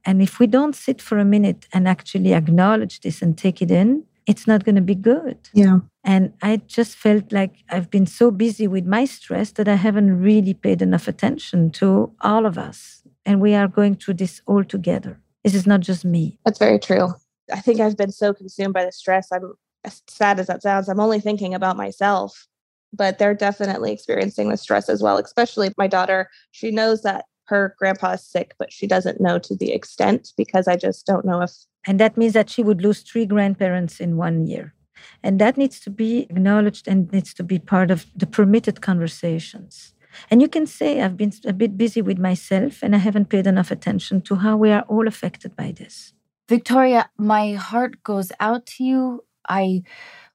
[0.04, 3.70] And if we don't sit for a minute and actually acknowledge this and take it
[3.70, 5.38] in, it's not going to be good.
[5.52, 5.78] Yeah.
[6.04, 10.20] And I just felt like I've been so busy with my stress that I haven't
[10.20, 13.02] really paid enough attention to all of us.
[13.24, 15.20] And we are going through this all together.
[15.42, 16.38] This is not just me.
[16.44, 17.14] That's very true.
[17.52, 19.28] I think I've been so consumed by the stress.
[19.32, 20.88] I'm as sad as that sounds.
[20.88, 22.46] I'm only thinking about myself
[22.92, 26.30] but they're definitely experiencing the stress as well, especially my daughter.
[26.52, 30.66] She knows that her grandpa is sick, but she doesn't know to the extent because
[30.66, 31.52] I just don't know if.
[31.86, 34.74] And that means that she would lose three grandparents in one year.
[35.22, 39.94] And that needs to be acknowledged and needs to be part of the permitted conversations.
[40.30, 43.46] And you can say, I've been a bit busy with myself and I haven't paid
[43.46, 46.14] enough attention to how we are all affected by this.
[46.48, 49.24] Victoria, my heart goes out to you.
[49.48, 49.82] I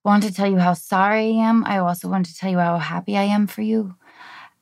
[0.03, 1.63] want to tell you how sorry I am.
[1.65, 3.95] I also want to tell you how happy I am for you.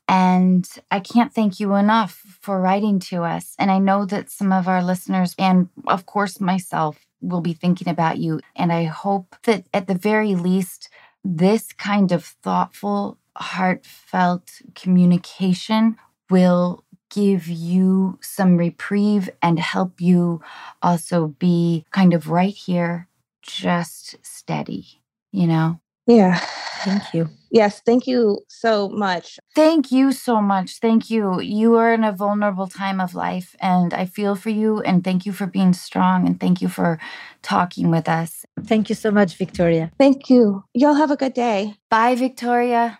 [0.08, 3.56] And I can't thank you enough for writing to us.
[3.60, 7.88] And I know that some of our listeners, and of course myself, will be thinking
[7.88, 8.39] about you.
[8.56, 10.89] And I hope that at the very least,
[11.23, 15.97] this kind of thoughtful, heartfelt communication
[16.30, 20.41] will give you some reprieve and help you
[20.82, 23.08] also be kind of right here,
[23.41, 24.99] just steady
[25.31, 25.79] you know?
[26.07, 26.39] Yeah.
[26.83, 27.29] Thank you.
[27.51, 29.39] Yes, thank you so much.
[29.55, 30.79] Thank you so much.
[30.79, 31.41] Thank you.
[31.41, 34.81] You are in a vulnerable time of life, and I feel for you.
[34.81, 36.27] And thank you for being strong.
[36.27, 36.99] And thank you for
[37.41, 38.45] talking with us.
[38.63, 39.91] Thank you so much, Victoria.
[39.97, 40.63] Thank you.
[40.73, 41.75] Y'all have a good day.
[41.89, 42.99] Bye, Victoria.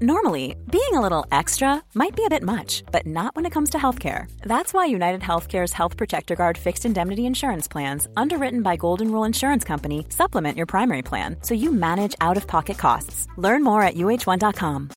[0.00, 3.70] Normally, being a little extra might be a bit much, but not when it comes
[3.70, 4.26] to healthcare.
[4.42, 9.24] That's why United Healthcare's Health Protector Guard fixed indemnity insurance plans, underwritten by Golden Rule
[9.24, 13.28] Insurance Company, supplement your primary plan so you manage out of pocket costs.
[13.36, 14.90] Learn more at uh1.com.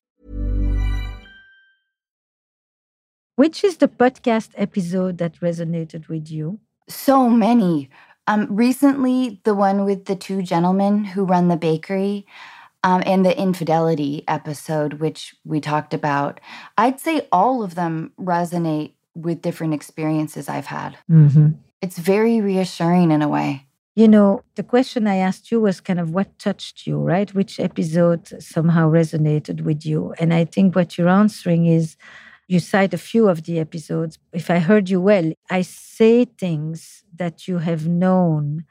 [3.36, 6.58] Which is the podcast episode that resonated with you?
[6.88, 7.90] So many.
[8.26, 12.26] Um, recently, the one with the two gentlemen who run the bakery
[12.86, 16.40] um, and the infidelity episode, which we talked about.
[16.78, 20.96] I'd say all of them resonate with different experiences I've had.
[21.10, 21.48] Mm-hmm.
[21.82, 23.66] It's very reassuring in a way.
[23.96, 27.34] You know, the question I asked you was kind of what touched you, right?
[27.34, 30.14] Which episode somehow resonated with you?
[30.20, 31.96] And I think what you're answering is
[32.46, 34.18] you cite a few of the episodes.
[34.32, 38.64] If I heard you well, I say things that you have known,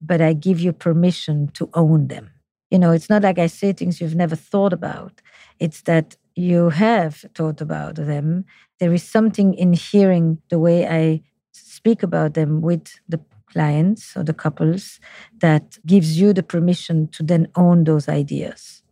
[0.00, 2.33] but I give you permission to own them.
[2.74, 5.22] You know, it's not like I say things you've never thought about.
[5.60, 8.46] It's that you have thought about them.
[8.80, 14.24] There is something in hearing the way I speak about them with the clients or
[14.24, 14.98] the couples
[15.38, 18.82] that gives you the permission to then own those ideas,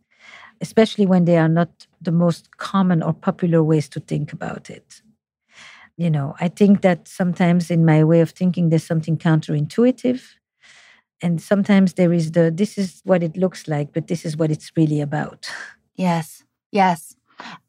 [0.60, 5.02] especially when they are not the most common or popular ways to think about it.
[5.96, 10.22] You know, I think that sometimes in my way of thinking, there's something counterintuitive
[11.22, 14.50] and sometimes there is the this is what it looks like but this is what
[14.50, 15.50] it's really about.
[15.94, 17.16] Yes yes.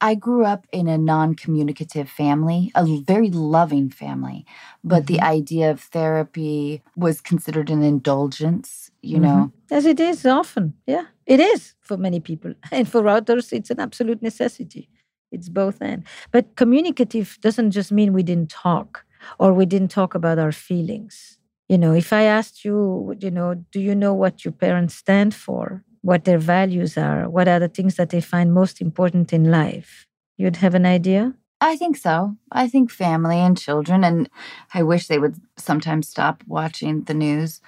[0.02, 4.46] I grew up in a non-communicative family a very loving family
[4.84, 5.16] but mm-hmm.
[5.16, 9.26] the idea of therapy was considered an indulgence you mm-hmm.
[9.26, 11.06] know as it is often yeah.
[11.26, 14.90] It is for many people and for others it's an absolute necessity.
[15.32, 16.04] It's both and.
[16.32, 19.04] But communicative doesn't just mean we didn't talk
[19.40, 23.56] or we didn't talk about our feelings you know, if I asked you, you know,
[23.72, 25.84] do you know what your parents stand for?
[26.02, 27.30] What their values are?
[27.30, 30.06] What are the things that they find most important in life?
[30.38, 31.34] You'd have an idea?
[31.62, 32.36] I think so.
[32.52, 34.30] I think family and children, and
[34.74, 37.62] I wish they would sometimes stop watching the news.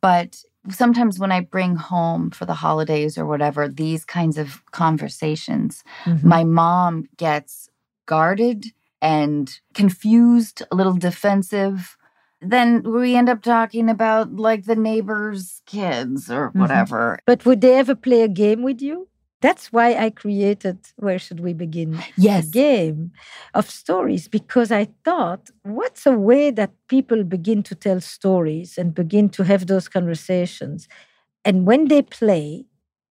[0.00, 5.82] But sometimes when I bring home for the holidays or whatever, these kinds of conversations,
[6.04, 6.28] mm-hmm.
[6.28, 7.68] my mom gets
[8.06, 8.66] guarded
[9.02, 11.96] and confused, a little defensive
[12.40, 16.60] then we end up talking about like the neighbor's kids or mm-hmm.
[16.60, 17.12] whatever.
[17.12, 17.24] Mm-hmm.
[17.26, 19.08] But would they ever play a game with you?
[19.42, 21.98] That's why I created Where Should We Begin?
[22.16, 22.48] Yes.
[22.48, 23.12] A game
[23.54, 28.94] of stories because I thought, what's a way that people begin to tell stories and
[28.94, 30.88] begin to have those conversations?
[31.44, 32.66] And when they play,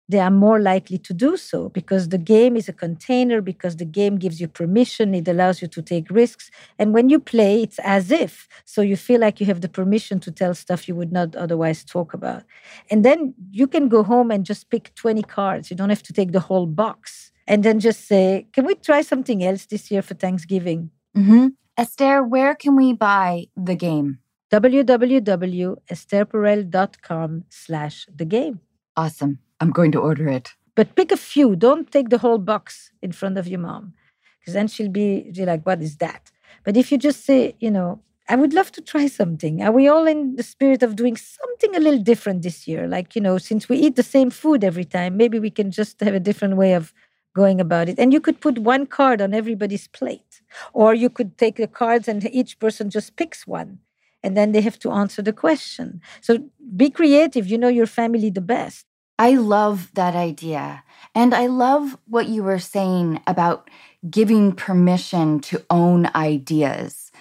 [0.09, 3.85] they are more likely to do so because the game is a container, because the
[3.85, 6.49] game gives you permission, it allows you to take risks.
[6.79, 8.47] And when you play, it's as if.
[8.63, 11.83] So you feel like you have the permission to tell stuff you would not otherwise
[11.83, 12.43] talk about.
[12.89, 15.69] And then you can go home and just pick 20 cards.
[15.69, 17.33] You don't have to take the whole box.
[17.45, 20.91] And then just say, can we try something else this year for Thanksgiving?
[21.17, 21.47] Mm-hmm.
[21.77, 24.19] Esther, where can we buy the game?
[24.51, 28.59] www.estherperel.com slash the game.
[28.95, 29.39] Awesome.
[29.59, 30.53] I'm going to order it.
[30.75, 31.55] But pick a few.
[31.55, 33.93] Don't take the whole box in front of your mom,
[34.39, 36.31] because then she'll be like, "What is that?"
[36.63, 39.63] But if you just say, you know, I would love to try something.
[39.63, 42.87] Are we all in the spirit of doing something a little different this year?
[42.87, 45.99] Like, you know, since we eat the same food every time, maybe we can just
[46.01, 46.93] have a different way of
[47.35, 47.97] going about it.
[47.99, 50.41] And you could put one card on everybody's plate,
[50.73, 53.79] or you could take the cards and each person just picks one.
[54.23, 56.01] And then they have to answer the question.
[56.21, 57.47] So be creative.
[57.47, 58.85] You know your family the best.
[59.19, 60.83] I love that idea.
[61.15, 63.69] And I love what you were saying about
[64.09, 67.11] giving permission to own ideas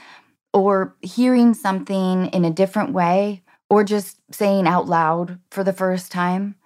[0.52, 6.12] or hearing something in a different way or just saying out loud for the first
[6.12, 6.56] time.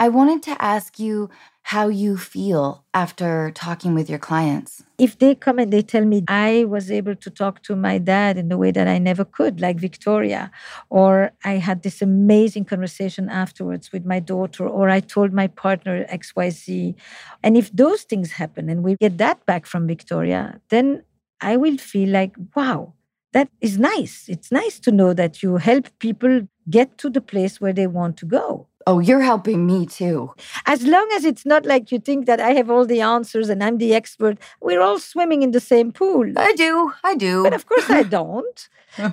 [0.00, 1.30] I wanted to ask you
[1.68, 4.82] how you feel after talking with your clients.
[4.96, 8.38] If they come and they tell me I was able to talk to my dad
[8.38, 10.50] in the way that I never could, like Victoria,
[10.88, 16.06] or I had this amazing conversation afterwards with my daughter, or I told my partner
[16.06, 16.94] XYZ.
[17.42, 21.02] And if those things happen and we get that back from Victoria, then
[21.42, 22.94] I will feel like, wow,
[23.34, 24.24] that is nice.
[24.26, 28.16] It's nice to know that you help people get to the place where they want
[28.16, 28.68] to go.
[28.88, 30.32] Oh, you're helping me too.
[30.64, 33.62] As long as it's not like you think that I have all the answers and
[33.62, 36.32] I'm the expert, we're all swimming in the same pool.
[36.38, 36.94] I do.
[37.04, 37.42] I do.
[37.42, 38.68] But of course I don't.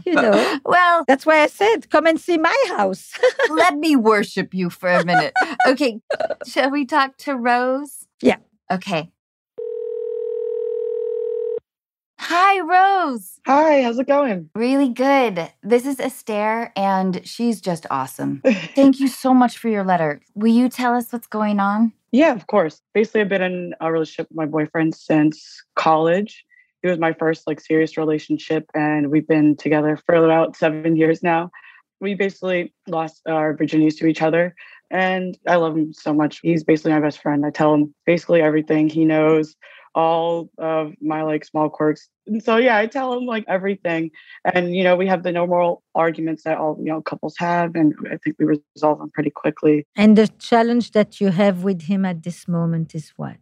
[0.06, 0.60] You know.
[0.66, 3.20] well, that's why I said, come and see my house.
[3.50, 5.34] let me worship you for a minute.
[5.68, 6.00] Okay.
[6.48, 8.08] Shall we talk to Rose?
[8.22, 8.38] Yeah.
[8.72, 9.12] Okay.
[12.18, 13.40] Hi, Rose.
[13.46, 14.50] Hi, how's it going?
[14.56, 15.52] Really good.
[15.62, 18.42] This is Esther, and she's just awesome.
[18.76, 20.22] Thank you so much for your letter.
[20.34, 21.94] Will you tell us what's going on?
[22.12, 22.82] Yeah, of course.
[22.94, 26.46] Basically, I've been in a relationship with my boyfriend since college.
[26.82, 31.22] It was my first like serious relationship, and we've been together for about seven years
[31.22, 31.52] now.
[32.00, 34.56] We basically lost our virginities to each other,
[34.90, 36.40] and I love him so much.
[36.42, 37.46] He's basically my best friend.
[37.46, 38.90] I tell him basically everything.
[38.90, 39.56] He knows
[39.96, 42.10] all of my like small quirks.
[42.28, 44.12] And so yeah, I tell him like everything.
[44.54, 47.96] And you know, we have the normal arguments that all you know couples have, and
[48.12, 49.88] I think we resolve them pretty quickly.
[49.96, 53.38] And the challenge that you have with him at this moment is what?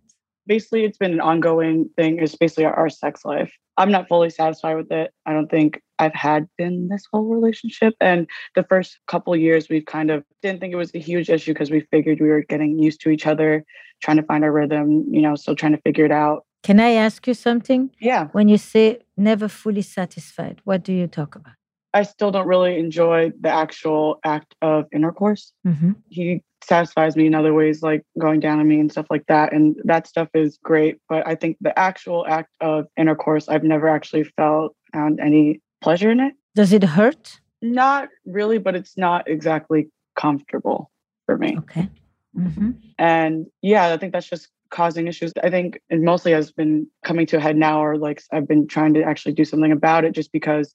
[0.45, 2.19] Basically, it's been an ongoing thing.
[2.19, 3.51] It's basically our, our sex life.
[3.77, 5.11] I'm not fully satisfied with it.
[5.25, 7.95] I don't think I've had been this whole relationship.
[8.01, 11.53] And the first couple years, we've kind of didn't think it was a huge issue
[11.53, 13.63] because we figured we were getting used to each other,
[14.01, 16.45] trying to find our rhythm, you know, still trying to figure it out.
[16.63, 17.91] Can I ask you something?
[17.99, 18.27] Yeah.
[18.31, 21.53] When you say never fully satisfied, what do you talk about?
[21.93, 25.51] I still don't really enjoy the actual act of intercourse.
[25.67, 25.91] Mm-hmm.
[26.09, 29.53] He satisfies me in other ways, like going down on me and stuff like that.
[29.53, 30.97] And that stuff is great.
[31.09, 36.09] But I think the actual act of intercourse, I've never actually felt found any pleasure
[36.09, 36.33] in it.
[36.55, 37.39] Does it hurt?
[37.61, 40.89] Not really, but it's not exactly comfortable
[41.25, 41.57] for me.
[41.59, 41.89] Okay.
[42.37, 42.71] Mm-hmm.
[42.97, 45.31] And yeah, I think that's just causing issues.
[45.43, 48.67] I think it mostly has been coming to a head now, or like I've been
[48.67, 50.73] trying to actually do something about it just because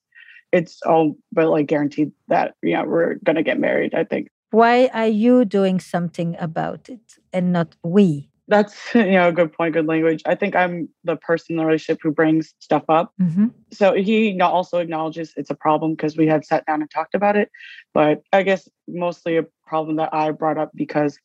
[0.53, 4.29] it's all but like guaranteed that, you know, we're going to get married, I think.
[4.51, 8.31] Why are you doing something about it and not we?
[8.49, 10.23] That's you know a good point, good language.
[10.27, 13.13] I think I'm the person in the relationship who brings stuff up.
[13.21, 13.49] Mm-hmm.
[13.71, 17.37] So he also acknowledges it's a problem because we have sat down and talked about
[17.37, 17.51] it.
[17.95, 21.19] But I guess mostly a problem that I brought up because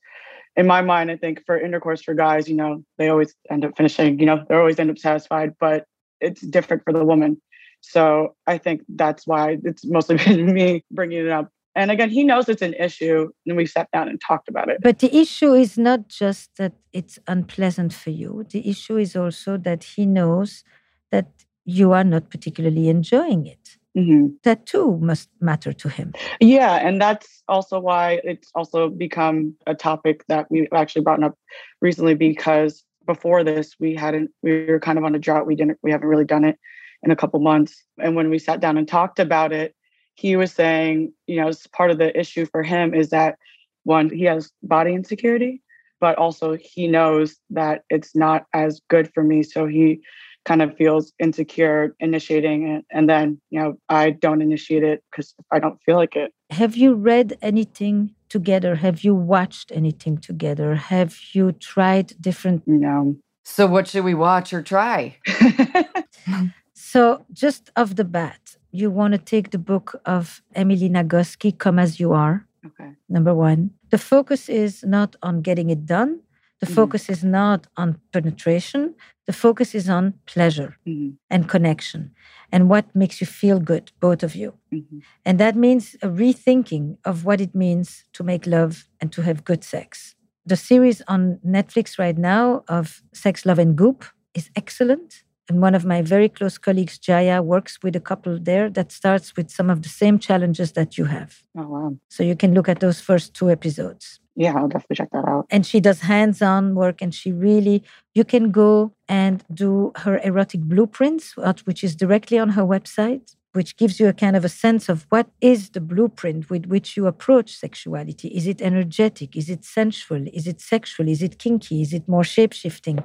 [0.55, 3.75] in my mind, I think for intercourse for guys, you know, they always end up
[3.75, 5.85] finishing, you know, they always end up satisfied, but
[6.21, 7.41] it's different for the woman.
[7.81, 11.51] So I think that's why it's mostly been me bringing it up.
[11.75, 14.77] And again, he knows it's an issue, and we sat down and talked about it.
[14.81, 18.45] But the issue is not just that it's unpleasant for you.
[18.49, 20.63] The issue is also that he knows
[21.11, 21.27] that
[21.65, 23.77] you are not particularly enjoying it.
[23.97, 24.27] Mm-hmm.
[24.43, 26.13] That too must matter to him.
[26.39, 31.37] Yeah, and that's also why it's also become a topic that we actually brought up
[31.79, 35.45] recently because before this we hadn't we were kind of on a drought.
[35.45, 36.57] We didn't we haven't really done it
[37.03, 37.83] in a couple months.
[38.01, 39.75] And when we sat down and talked about it,
[40.15, 43.37] he was saying, you know, part of the issue for him is that
[43.83, 45.61] one, he has body insecurity,
[45.99, 49.43] but also he knows that it's not as good for me.
[49.43, 50.01] So he
[50.45, 55.33] kind of feels insecure initiating it and then you know i don't initiate it because
[55.51, 56.33] i don't feel like it.
[56.49, 58.75] Have you read anything together?
[58.75, 60.75] Have you watched anything together?
[60.75, 63.15] Have you tried different no.
[63.45, 65.17] So what should we watch or try?
[66.73, 71.79] So just off the bat you want to take the book of emily nagoski come
[71.79, 76.19] as you are okay number one the focus is not on getting it done
[76.63, 76.75] the mm-hmm.
[76.75, 78.95] focus is not on penetration.
[79.27, 81.09] The focus is on pleasure mm-hmm.
[81.29, 82.11] and connection
[82.53, 84.53] and what makes you feel good, both of you.
[84.73, 84.99] Mm-hmm.
[85.25, 89.43] And that means a rethinking of what it means to make love and to have
[89.43, 90.15] good sex.
[90.45, 95.23] The series on Netflix right now of Sex, Love, and Goop is excellent.
[95.53, 99.35] And one of my very close colleagues, Jaiya, works with a couple there that starts
[99.35, 101.43] with some of the same challenges that you have.
[101.55, 101.97] Oh, wow.
[102.09, 105.45] So you can look at those first two episodes yeah, I'll definitely check that out.
[105.51, 107.83] And she does hands on work and she really,
[108.15, 111.35] you can go and do her erotic blueprints,
[111.65, 115.05] which is directly on her website, which gives you a kind of a sense of
[115.09, 118.29] what is the blueprint with which you approach sexuality.
[118.29, 119.35] Is it energetic?
[119.35, 120.25] Is it sensual?
[120.33, 121.07] Is it sexual?
[121.07, 121.83] Is it kinky?
[121.83, 123.03] Is it more shape shifting?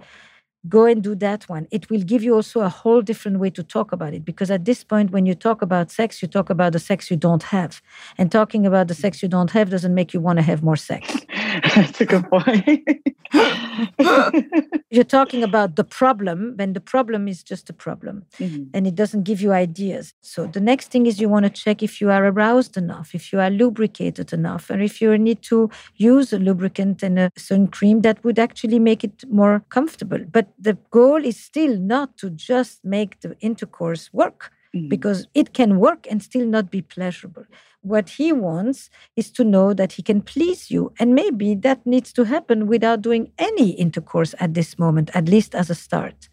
[0.67, 1.69] Go and do that one.
[1.71, 4.65] It will give you also a whole different way to talk about it because at
[4.65, 7.81] this point, when you talk about sex, you talk about the sex you don't have.
[8.17, 10.77] And talking about the sex you don't have doesn't make you want to have more
[10.77, 11.15] sex.
[11.75, 12.89] That's a good point.
[14.91, 18.65] You're talking about the problem when the problem is just a problem mm-hmm.
[18.73, 20.15] and it doesn't give you ideas.
[20.23, 23.33] So the next thing is you want to check if you are aroused enough, if
[23.33, 27.69] you are lubricated enough, or if you need to use a lubricant and a certain
[27.69, 30.21] cream that would actually make it more comfortable.
[30.31, 34.53] But the goal is still not to just make the intercourse work.
[34.77, 34.89] Mm-hmm.
[34.89, 37.45] Because it can work and still not be pleasurable.
[37.81, 40.93] What he wants is to know that he can please you.
[41.01, 45.55] And maybe that needs to happen without doing any intercourse at this moment, at least
[45.55, 46.29] as a start.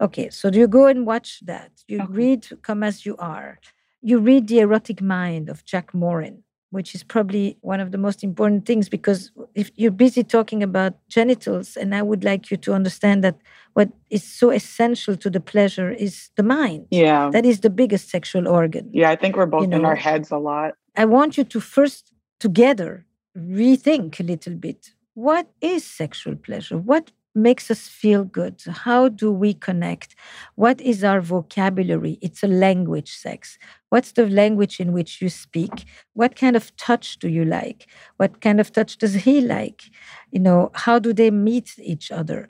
[0.00, 1.70] Okay, so do you go and watch that.
[1.86, 2.12] You okay.
[2.12, 3.60] read Come As You Are.
[4.00, 6.42] You read The Erotic Mind of Jack Morin
[6.72, 10.94] which is probably one of the most important things because if you're busy talking about
[11.08, 13.36] genitals and i would like you to understand that
[13.74, 16.86] what is so essential to the pleasure is the mind.
[16.90, 17.30] Yeah.
[17.30, 20.00] That is the biggest sexual organ yeah i think we're both you know, in our
[20.08, 20.74] heads a lot.
[20.96, 23.06] I want you to first together
[23.36, 24.92] rethink a little bit.
[25.14, 26.78] What is sexual pleasure?
[26.78, 28.62] What makes us feel good?
[28.66, 30.14] How do we connect?
[30.54, 32.18] What is our vocabulary?
[32.20, 33.58] It's a language sex.
[33.88, 35.84] What's the language in which you speak?
[36.14, 37.86] What kind of touch do you like?
[38.16, 39.82] What kind of touch does he like?
[40.30, 42.48] You know, how do they meet each other?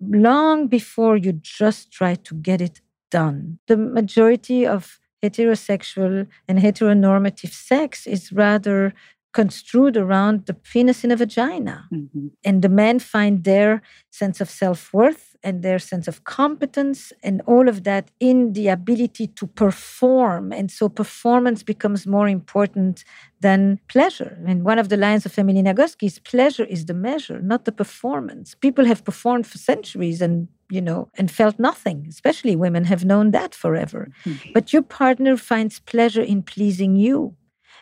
[0.00, 2.80] Long before you just try to get it
[3.10, 3.58] done.
[3.68, 8.92] The majority of heterosexual and heteronormative sex is rather
[9.32, 11.88] construed around the penis in a vagina.
[11.92, 12.28] Mm-hmm.
[12.44, 17.42] And the men find their sense of self worth and their sense of competence and
[17.46, 20.52] all of that in the ability to perform.
[20.52, 23.04] And so performance becomes more important
[23.40, 24.38] than pleasure.
[24.46, 27.72] And one of the lines of Emily Nagoski is pleasure is the measure, not the
[27.72, 28.54] performance.
[28.54, 32.06] People have performed for centuries and you know, and felt nothing.
[32.08, 34.08] Especially women have known that forever.
[34.24, 34.52] Mm-hmm.
[34.54, 37.36] But your partner finds pleasure in pleasing you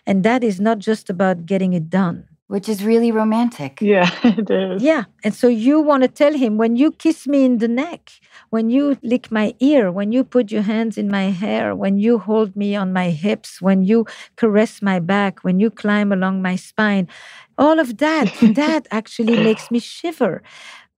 [0.07, 2.27] and that is not just about getting it done.
[2.49, 3.81] Which is really romantic.
[3.81, 4.83] Yeah, it is.
[4.83, 5.05] Yeah.
[5.23, 8.11] And so you want to tell him when you kiss me in the neck,
[8.51, 12.19] when you lick my ear, when you put your hands in my hair, when you
[12.19, 16.57] hold me on my hips, when you caress my back, when you climb along my
[16.57, 17.07] spine,
[17.57, 20.43] all of that, that actually makes me shiver.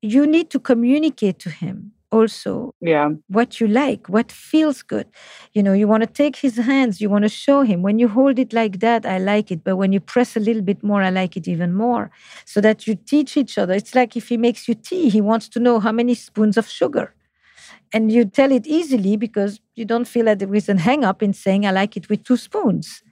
[0.00, 3.08] You need to communicate to him also yeah.
[3.28, 5.06] what you like what feels good.
[5.54, 7.82] You know you want to take his hands you want to show him.
[7.82, 10.62] When you hold it like that i like it but when you press a little
[10.62, 12.10] bit more i like it even more.
[12.44, 13.74] So that you teach each other.
[13.74, 16.68] It's like if he makes you tea he wants to know how many spoons of
[16.68, 17.14] sugar.
[17.94, 21.22] And you tell it easily because you don't feel that there is a hang up
[21.22, 23.02] in saying i like it with two spoons.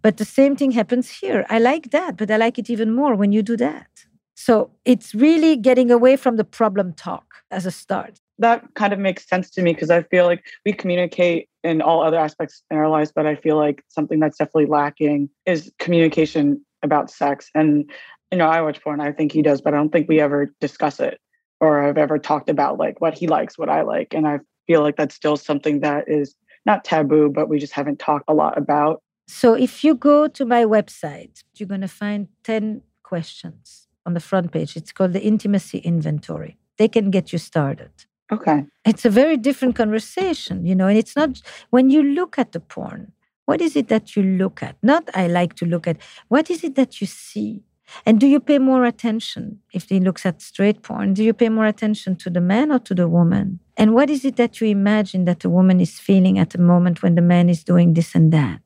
[0.00, 1.44] But the same thing happens here.
[1.50, 3.88] I like that but i like it even more when you do that.
[4.36, 8.98] So it's really getting away from the problem talk as a start that kind of
[8.98, 12.76] makes sense to me because I feel like we communicate in all other aspects in
[12.76, 17.50] our lives, but I feel like something that's definitely lacking is communication about sex.
[17.54, 17.90] And
[18.30, 20.52] you know, I watch porn, I think he does, but I don't think we ever
[20.60, 21.20] discuss it
[21.60, 24.12] or I've ever talked about like what he likes, what I like.
[24.12, 26.34] And I feel like that's still something that is
[26.66, 29.02] not taboo, but we just haven't talked a lot about.
[29.28, 34.20] So if you go to my website, you're going to find 10 questions on the
[34.20, 34.76] front page.
[34.76, 36.58] It's called the Intimacy Inventory.
[36.76, 37.92] They can get you started.
[38.34, 38.64] Okay.
[38.84, 42.60] It's a very different conversation, you know, and it's not when you look at the
[42.60, 43.12] porn,
[43.46, 44.76] what is it that you look at?
[44.82, 47.62] Not I like to look at, what is it that you see?
[48.06, 51.14] And do you pay more attention if he looks at straight porn?
[51.14, 53.60] Do you pay more attention to the man or to the woman?
[53.76, 57.02] And what is it that you imagine that the woman is feeling at the moment
[57.02, 58.62] when the man is doing this and that?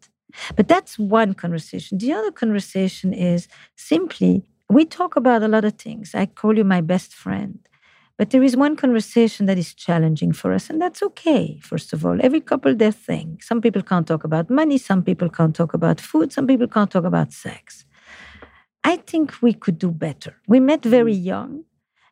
[0.56, 1.98] But that's one conversation.
[1.98, 6.14] The other conversation is simply we talk about a lot of things.
[6.14, 7.58] I call you my best friend.
[8.18, 12.04] But there is one conversation that is challenging for us, and that's okay, first of
[12.04, 12.18] all.
[12.20, 13.38] Every couple, their thing.
[13.40, 16.90] Some people can't talk about money, some people can't talk about food, some people can't
[16.90, 17.84] talk about sex.
[18.82, 20.34] I think we could do better.
[20.48, 21.24] We met very mm.
[21.24, 21.64] young.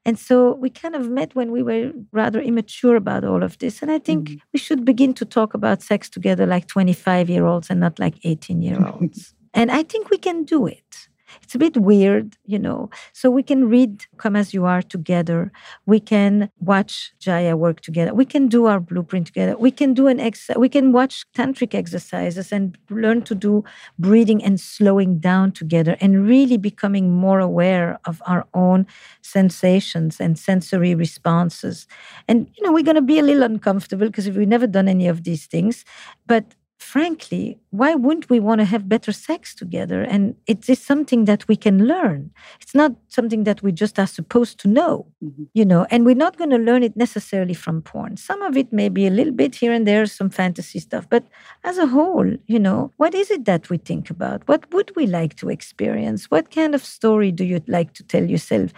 [0.05, 3.83] And so we kind of met when we were rather immature about all of this.
[3.83, 4.39] And I think mm-hmm.
[4.53, 8.15] we should begin to talk about sex together like 25 year olds and not like
[8.23, 9.35] 18 year olds.
[9.53, 11.06] and I think we can do it.
[11.47, 12.91] It's a bit weird, you know.
[13.13, 15.53] So we can read Come As You Are together.
[15.87, 18.13] We can watch Jaiya work together.
[18.13, 19.57] We can do our blueprint together.
[19.57, 23.63] We can do an ex we can watch tantric exercises and learn to do
[23.97, 28.85] breathing and slowing down together and really becoming more aware of our own
[29.23, 31.87] sensations and sensory responses.
[32.27, 35.07] And you know, we're gonna be a little uncomfortable because if we've never done any
[35.07, 35.85] of these things,
[36.27, 40.03] but frankly, why wouldn't we want to have better sex together?
[40.03, 42.31] And it is something that we can learn.
[42.61, 45.45] It's not something that we just are supposed to know, mm-hmm.
[45.55, 48.17] you know, and we're not going to learn it necessarily from porn.
[48.17, 51.25] Some of it may be a little bit here and there, some fantasy stuff, but
[51.65, 54.47] as a whole, you know, what is it that we think about?
[54.47, 56.31] What would we like to experience?
[56.31, 58.73] What kind of story do you like to tell yourself?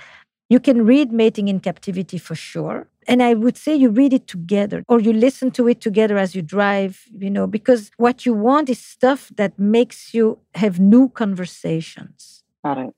[0.50, 2.88] You can read Mating in Captivity for sure.
[3.08, 6.34] And I would say you read it together or you listen to it together as
[6.34, 11.08] you drive, you know, because what you want is stuff that makes you have new
[11.08, 12.44] conversations.
[12.62, 12.94] Got it.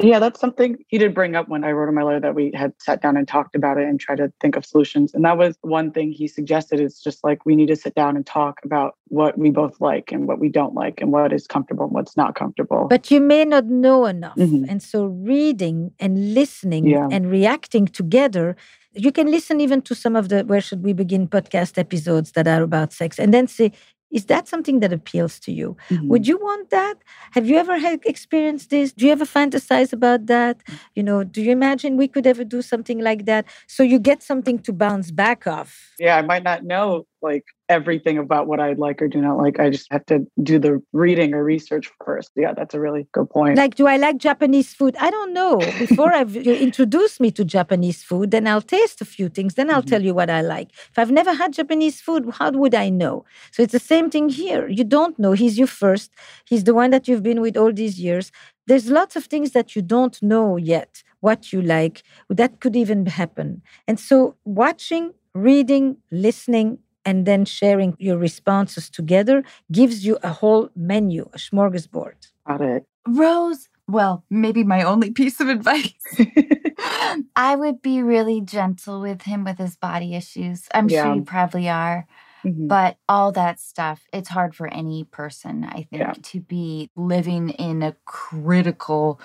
[0.00, 2.52] Yeah, that's something he did bring up when I wrote in my letter that we
[2.54, 5.14] had sat down and talked about it and tried to think of solutions.
[5.14, 8.16] And that was one thing he suggested is just like we need to sit down
[8.16, 11.46] and talk about what we both like and what we don't like and what is
[11.46, 12.86] comfortable and what's not comfortable.
[12.88, 14.36] But you may not know enough.
[14.36, 14.66] Mm-hmm.
[14.68, 17.08] And so reading and listening yeah.
[17.10, 18.56] and reacting together
[18.94, 22.46] you can listen even to some of the where should we begin podcast episodes that
[22.46, 23.72] are about sex and then say
[24.12, 25.76] is that something that appeals to you?
[25.88, 26.08] Mm-hmm.
[26.08, 26.96] Would you want that?
[27.30, 28.92] Have you ever had experienced this?
[28.92, 30.62] Do you ever fantasize about that?
[30.94, 33.46] You know, do you imagine we could ever do something like that?
[33.66, 35.92] So you get something to bounce back off.
[35.98, 39.58] Yeah, I might not know like everything about what I like or do not like.
[39.58, 42.30] I just have to do the reading or research first.
[42.36, 43.56] Yeah, that's a really good point.
[43.56, 44.94] Like, do I like Japanese food?
[45.00, 45.58] I don't know.
[45.86, 49.70] Before I've you introduced me to Japanese food, then I'll taste a few things, then
[49.70, 49.88] I'll mm-hmm.
[49.88, 50.68] tell you what I like.
[50.90, 53.24] If I've never had Japanese food, how would I know?
[53.50, 54.68] So it's the same thing here.
[54.68, 55.32] You don't know.
[55.32, 56.12] He's you first.
[56.44, 58.30] He's the one that you've been with all these years.
[58.66, 62.02] There's lots of things that you don't know yet what you like.
[62.28, 63.62] That could even happen.
[63.88, 70.70] And so watching, reading, listening, and then sharing your responses together gives you a whole
[70.76, 72.30] menu, a smorgasbord.
[72.46, 72.86] Got it.
[73.06, 75.92] Rose, well, maybe my only piece of advice.
[77.36, 80.68] I would be really gentle with him with his body issues.
[80.74, 81.04] I'm yeah.
[81.04, 82.06] sure you probably are.
[82.44, 82.66] Mm-hmm.
[82.66, 86.14] But all that stuff, it's hard for any person, I think, yeah.
[86.20, 89.20] to be living in a critical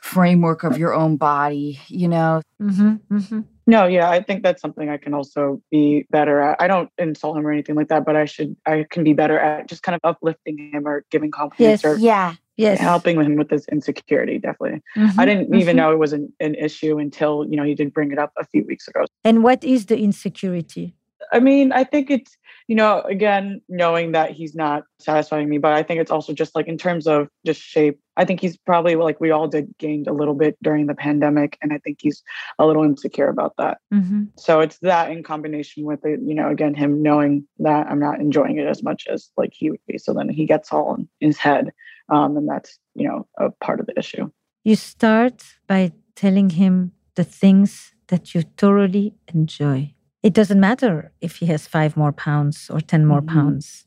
[0.00, 2.42] framework of your own body, you know?
[2.60, 3.40] Mm-hmm, mm-hmm.
[3.68, 6.56] No, yeah, I think that's something I can also be better at.
[6.58, 9.38] I don't insult him or anything like that, but I should, I can be better
[9.38, 13.36] at just kind of uplifting him or giving compliments yes, or yeah, yes, helping him
[13.36, 14.38] with his insecurity.
[14.38, 15.76] Definitely, mm-hmm, I didn't even mm-hmm.
[15.76, 18.46] know it was an, an issue until you know he did bring it up a
[18.46, 19.04] few weeks ago.
[19.22, 20.94] And what is the insecurity?
[21.32, 22.36] I mean, I think it's,
[22.68, 26.54] you know, again, knowing that he's not satisfying me, but I think it's also just
[26.54, 27.98] like in terms of just shape.
[28.16, 31.56] I think he's probably like we all did gained a little bit during the pandemic.
[31.62, 32.22] And I think he's
[32.58, 33.78] a little insecure about that.
[33.92, 34.24] Mm-hmm.
[34.36, 38.20] So it's that in combination with it, you know, again, him knowing that I'm not
[38.20, 39.98] enjoying it as much as like he would be.
[39.98, 41.72] So then he gets all in his head.
[42.10, 44.30] Um, and that's, you know, a part of the issue.
[44.64, 51.36] You start by telling him the things that you thoroughly enjoy it doesn't matter if
[51.36, 53.38] he has five more pounds or 10 more mm-hmm.
[53.38, 53.86] pounds.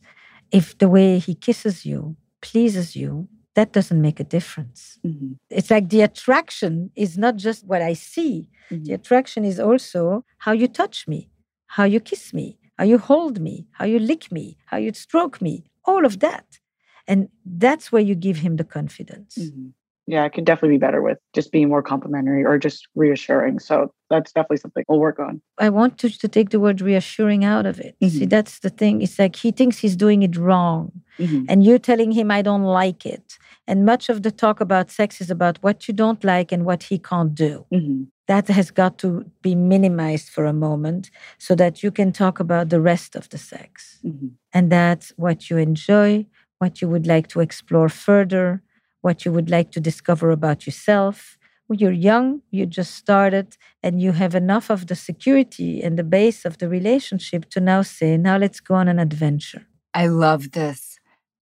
[0.52, 4.98] If the way he kisses you pleases you, that doesn't make a difference.
[5.06, 5.34] Mm-hmm.
[5.50, 8.86] It's like the attraction is not just what I see, mm-hmm.
[8.86, 11.30] the attraction is also how you touch me,
[11.68, 15.42] how you kiss me, how you hold me, how you lick me, how you stroke
[15.42, 16.60] me, all of that.
[17.08, 19.38] And that's where you give him the confidence.
[19.38, 19.70] Mm-hmm
[20.08, 23.60] yeah, I could definitely be better with just being more complimentary or just reassuring.
[23.60, 25.42] So that's definitely something we'll work on.
[25.58, 27.96] I want to, to take the word reassuring out of it.
[28.02, 28.18] Mm-hmm.
[28.18, 29.02] See, that's the thing.
[29.02, 30.92] It's like he thinks he's doing it wrong.
[31.20, 31.46] Mm-hmm.
[31.48, 33.38] And you're telling him, I don't like it.
[33.68, 36.84] And much of the talk about sex is about what you don't like and what
[36.84, 37.66] he can't do.
[37.72, 38.04] Mm-hmm.
[38.28, 42.70] That has got to be minimized for a moment so that you can talk about
[42.70, 44.00] the rest of the sex.
[44.04, 44.28] Mm-hmm.
[44.52, 46.26] And that's what you enjoy,
[46.58, 48.64] what you would like to explore further
[49.02, 51.38] what you would like to discover about yourself.
[51.68, 56.04] When you're young, you just started, and you have enough of the security and the
[56.04, 59.66] base of the relationship to now say, now let's go on an adventure.
[59.94, 61.00] I love this.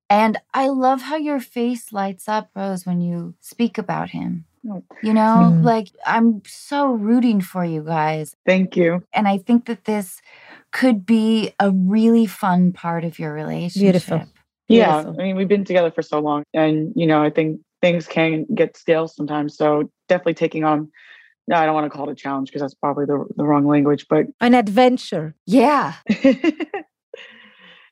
[0.10, 4.46] And I love how your face lights up, Rose, when you speak about him.
[5.02, 5.64] You know, mm.
[5.64, 8.36] like I'm so rooting for you guys.
[8.46, 9.04] Thank you.
[9.14, 10.22] And I think that this
[10.72, 13.82] could be a really fun part of your relationship.
[13.82, 14.24] Beautiful.
[14.70, 18.08] Yeah, I mean, we've been together for so long, and you know, I think things
[18.08, 19.58] can get stale sometimes.
[19.58, 20.92] So definitely taking on.
[21.48, 23.68] No, I don't want to call it a challenge because that's probably the the wrong
[23.68, 25.36] language, but an adventure.
[25.48, 25.96] Yeah.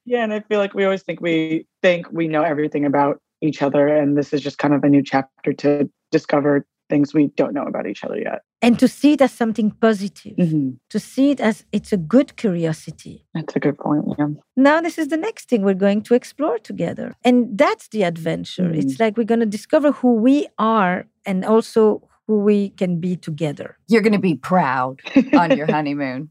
[0.05, 3.63] yeah, and I feel like we always think we think we know everything about each
[3.63, 7.53] other, and this is just kind of a new chapter to discover things we don't
[7.53, 8.41] know about each other yet.
[8.61, 10.71] And to see it as something positive, mm-hmm.
[10.89, 13.25] to see it as it's a good curiosity.
[13.33, 14.05] That's a good point.
[14.17, 14.27] Yeah.
[14.55, 17.13] Now, this is the next thing we're going to explore together.
[17.23, 18.63] And that's the adventure.
[18.63, 18.79] Mm-hmm.
[18.79, 23.15] It's like we're going to discover who we are and also who we can be
[23.15, 23.77] together.
[23.87, 25.01] You're going to be proud
[25.33, 26.29] on your honeymoon.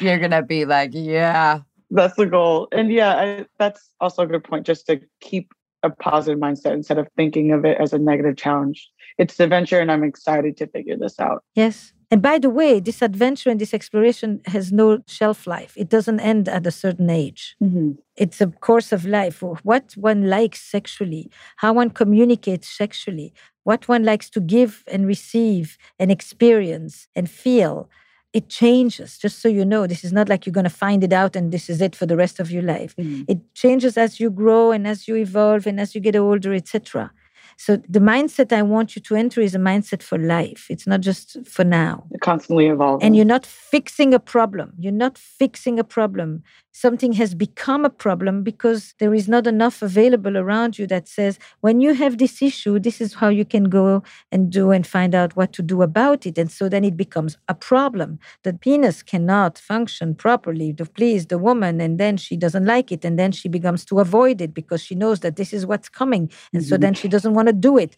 [0.00, 2.68] You're going to be like, yeah, That's the goal.
[2.72, 5.52] And yeah, I, that's also a good point just to keep
[5.84, 8.90] a positive mindset instead of thinking of it as a negative challenge.
[9.18, 11.44] It's the adventure and I'm excited to figure this out.
[11.54, 11.92] Yes.
[12.10, 15.72] And by the way, this adventure and this exploration has no shelf life.
[15.76, 17.56] It doesn't end at a certain age.
[17.62, 17.92] Mm-hmm.
[18.16, 19.42] It's a course of life.
[19.42, 23.32] What one likes sexually, how one communicates sexually,
[23.64, 27.88] what one likes to give and receive and experience and feel.
[28.32, 29.86] It changes, just so you know.
[29.86, 32.04] This is not like you're going to find it out and this is it for
[32.04, 32.94] the rest of your life.
[32.96, 33.22] Mm-hmm.
[33.28, 37.12] It changes as you grow and as you evolve and as you get older, etc.
[37.56, 40.66] So the mindset I want you to enter is a mindset for life.
[40.70, 42.06] It's not just for now.
[42.10, 43.04] It constantly evolving.
[43.04, 44.72] And you're not fixing a problem.
[44.78, 46.42] You're not fixing a problem.
[46.76, 51.38] Something has become a problem because there is not enough available around you that says,
[51.60, 54.02] when you have this issue, this is how you can go
[54.32, 56.36] and do and find out what to do about it.
[56.36, 58.18] And so then it becomes a problem.
[58.42, 63.04] The penis cannot function properly to please the woman, and then she doesn't like it.
[63.04, 66.28] And then she begins to avoid it because she knows that this is what's coming.
[66.52, 66.68] And mm-hmm.
[66.68, 67.94] so then she doesn't want to do it.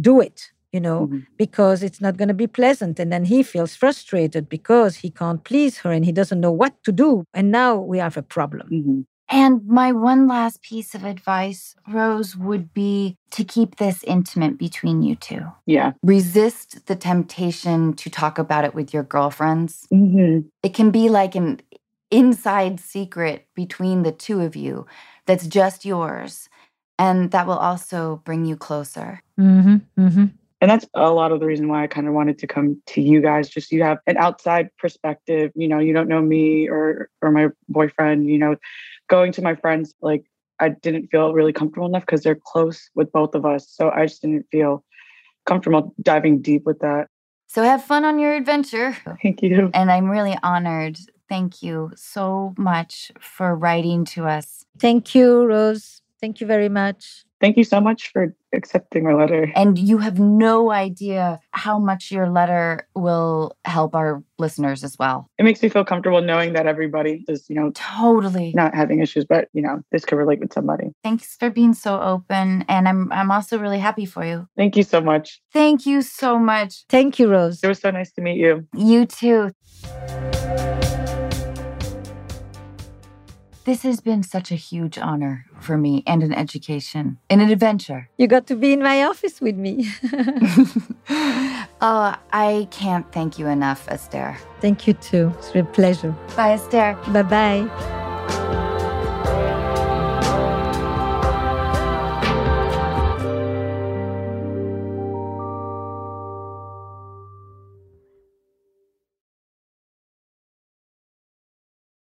[0.00, 1.20] Do it you know, mm-hmm.
[1.36, 2.98] because it's not going to be pleasant.
[2.98, 6.82] And then he feels frustrated because he can't please her and he doesn't know what
[6.84, 7.24] to do.
[7.32, 8.68] And now we have a problem.
[8.70, 9.00] Mm-hmm.
[9.28, 15.02] And my one last piece of advice, Rose, would be to keep this intimate between
[15.02, 15.46] you two.
[15.66, 15.92] Yeah.
[16.02, 19.88] Resist the temptation to talk about it with your girlfriends.
[19.92, 20.46] Mm-hmm.
[20.62, 21.60] It can be like an
[22.10, 24.86] inside secret between the two of you
[25.26, 26.48] that's just yours.
[26.98, 29.20] And that will also bring you closer.
[29.38, 29.76] Mm-hmm.
[30.00, 30.26] Mm-hmm
[30.60, 33.02] and that's a lot of the reason why I kind of wanted to come to
[33.02, 33.48] you guys.
[33.48, 35.52] Just you have an outside perspective.
[35.54, 38.28] You know, you don't know me or or my boyfriend.
[38.28, 38.56] You know,
[39.08, 40.24] going to my friends like
[40.58, 43.68] I didn't feel really comfortable enough because they're close with both of us.
[43.68, 44.82] So I just didn't feel
[45.44, 47.08] comfortable diving deep with that.
[47.48, 48.96] So have fun on your adventure.
[49.22, 49.70] Thank you.
[49.74, 50.98] And I'm really honored.
[51.28, 54.64] Thank you so much for writing to us.
[54.78, 56.02] Thank you, Rose.
[56.20, 57.24] Thank you very much.
[57.40, 59.52] Thank you so much for accepting my letter.
[59.54, 65.28] And you have no idea how much your letter will help our listeners as well.
[65.38, 69.26] It makes me feel comfortable knowing that everybody is, you know, totally not having issues,
[69.26, 70.92] but you know, this could relate with somebody.
[71.04, 72.64] Thanks for being so open.
[72.68, 74.48] And I'm I'm also really happy for you.
[74.56, 75.42] Thank you so much.
[75.52, 76.86] Thank you so much.
[76.88, 77.62] Thank you, Rose.
[77.62, 78.66] It was so nice to meet you.
[78.74, 79.50] You too.
[83.66, 88.08] This has been such a huge honor for me and an education and an adventure.
[88.16, 89.90] You got to be in my office with me.
[91.80, 94.38] oh, I can't thank you enough, Esther.
[94.60, 95.32] Thank you too.
[95.38, 96.14] It's a pleasure.
[96.36, 96.96] Bye, Esther.
[97.08, 98.02] Bye bye.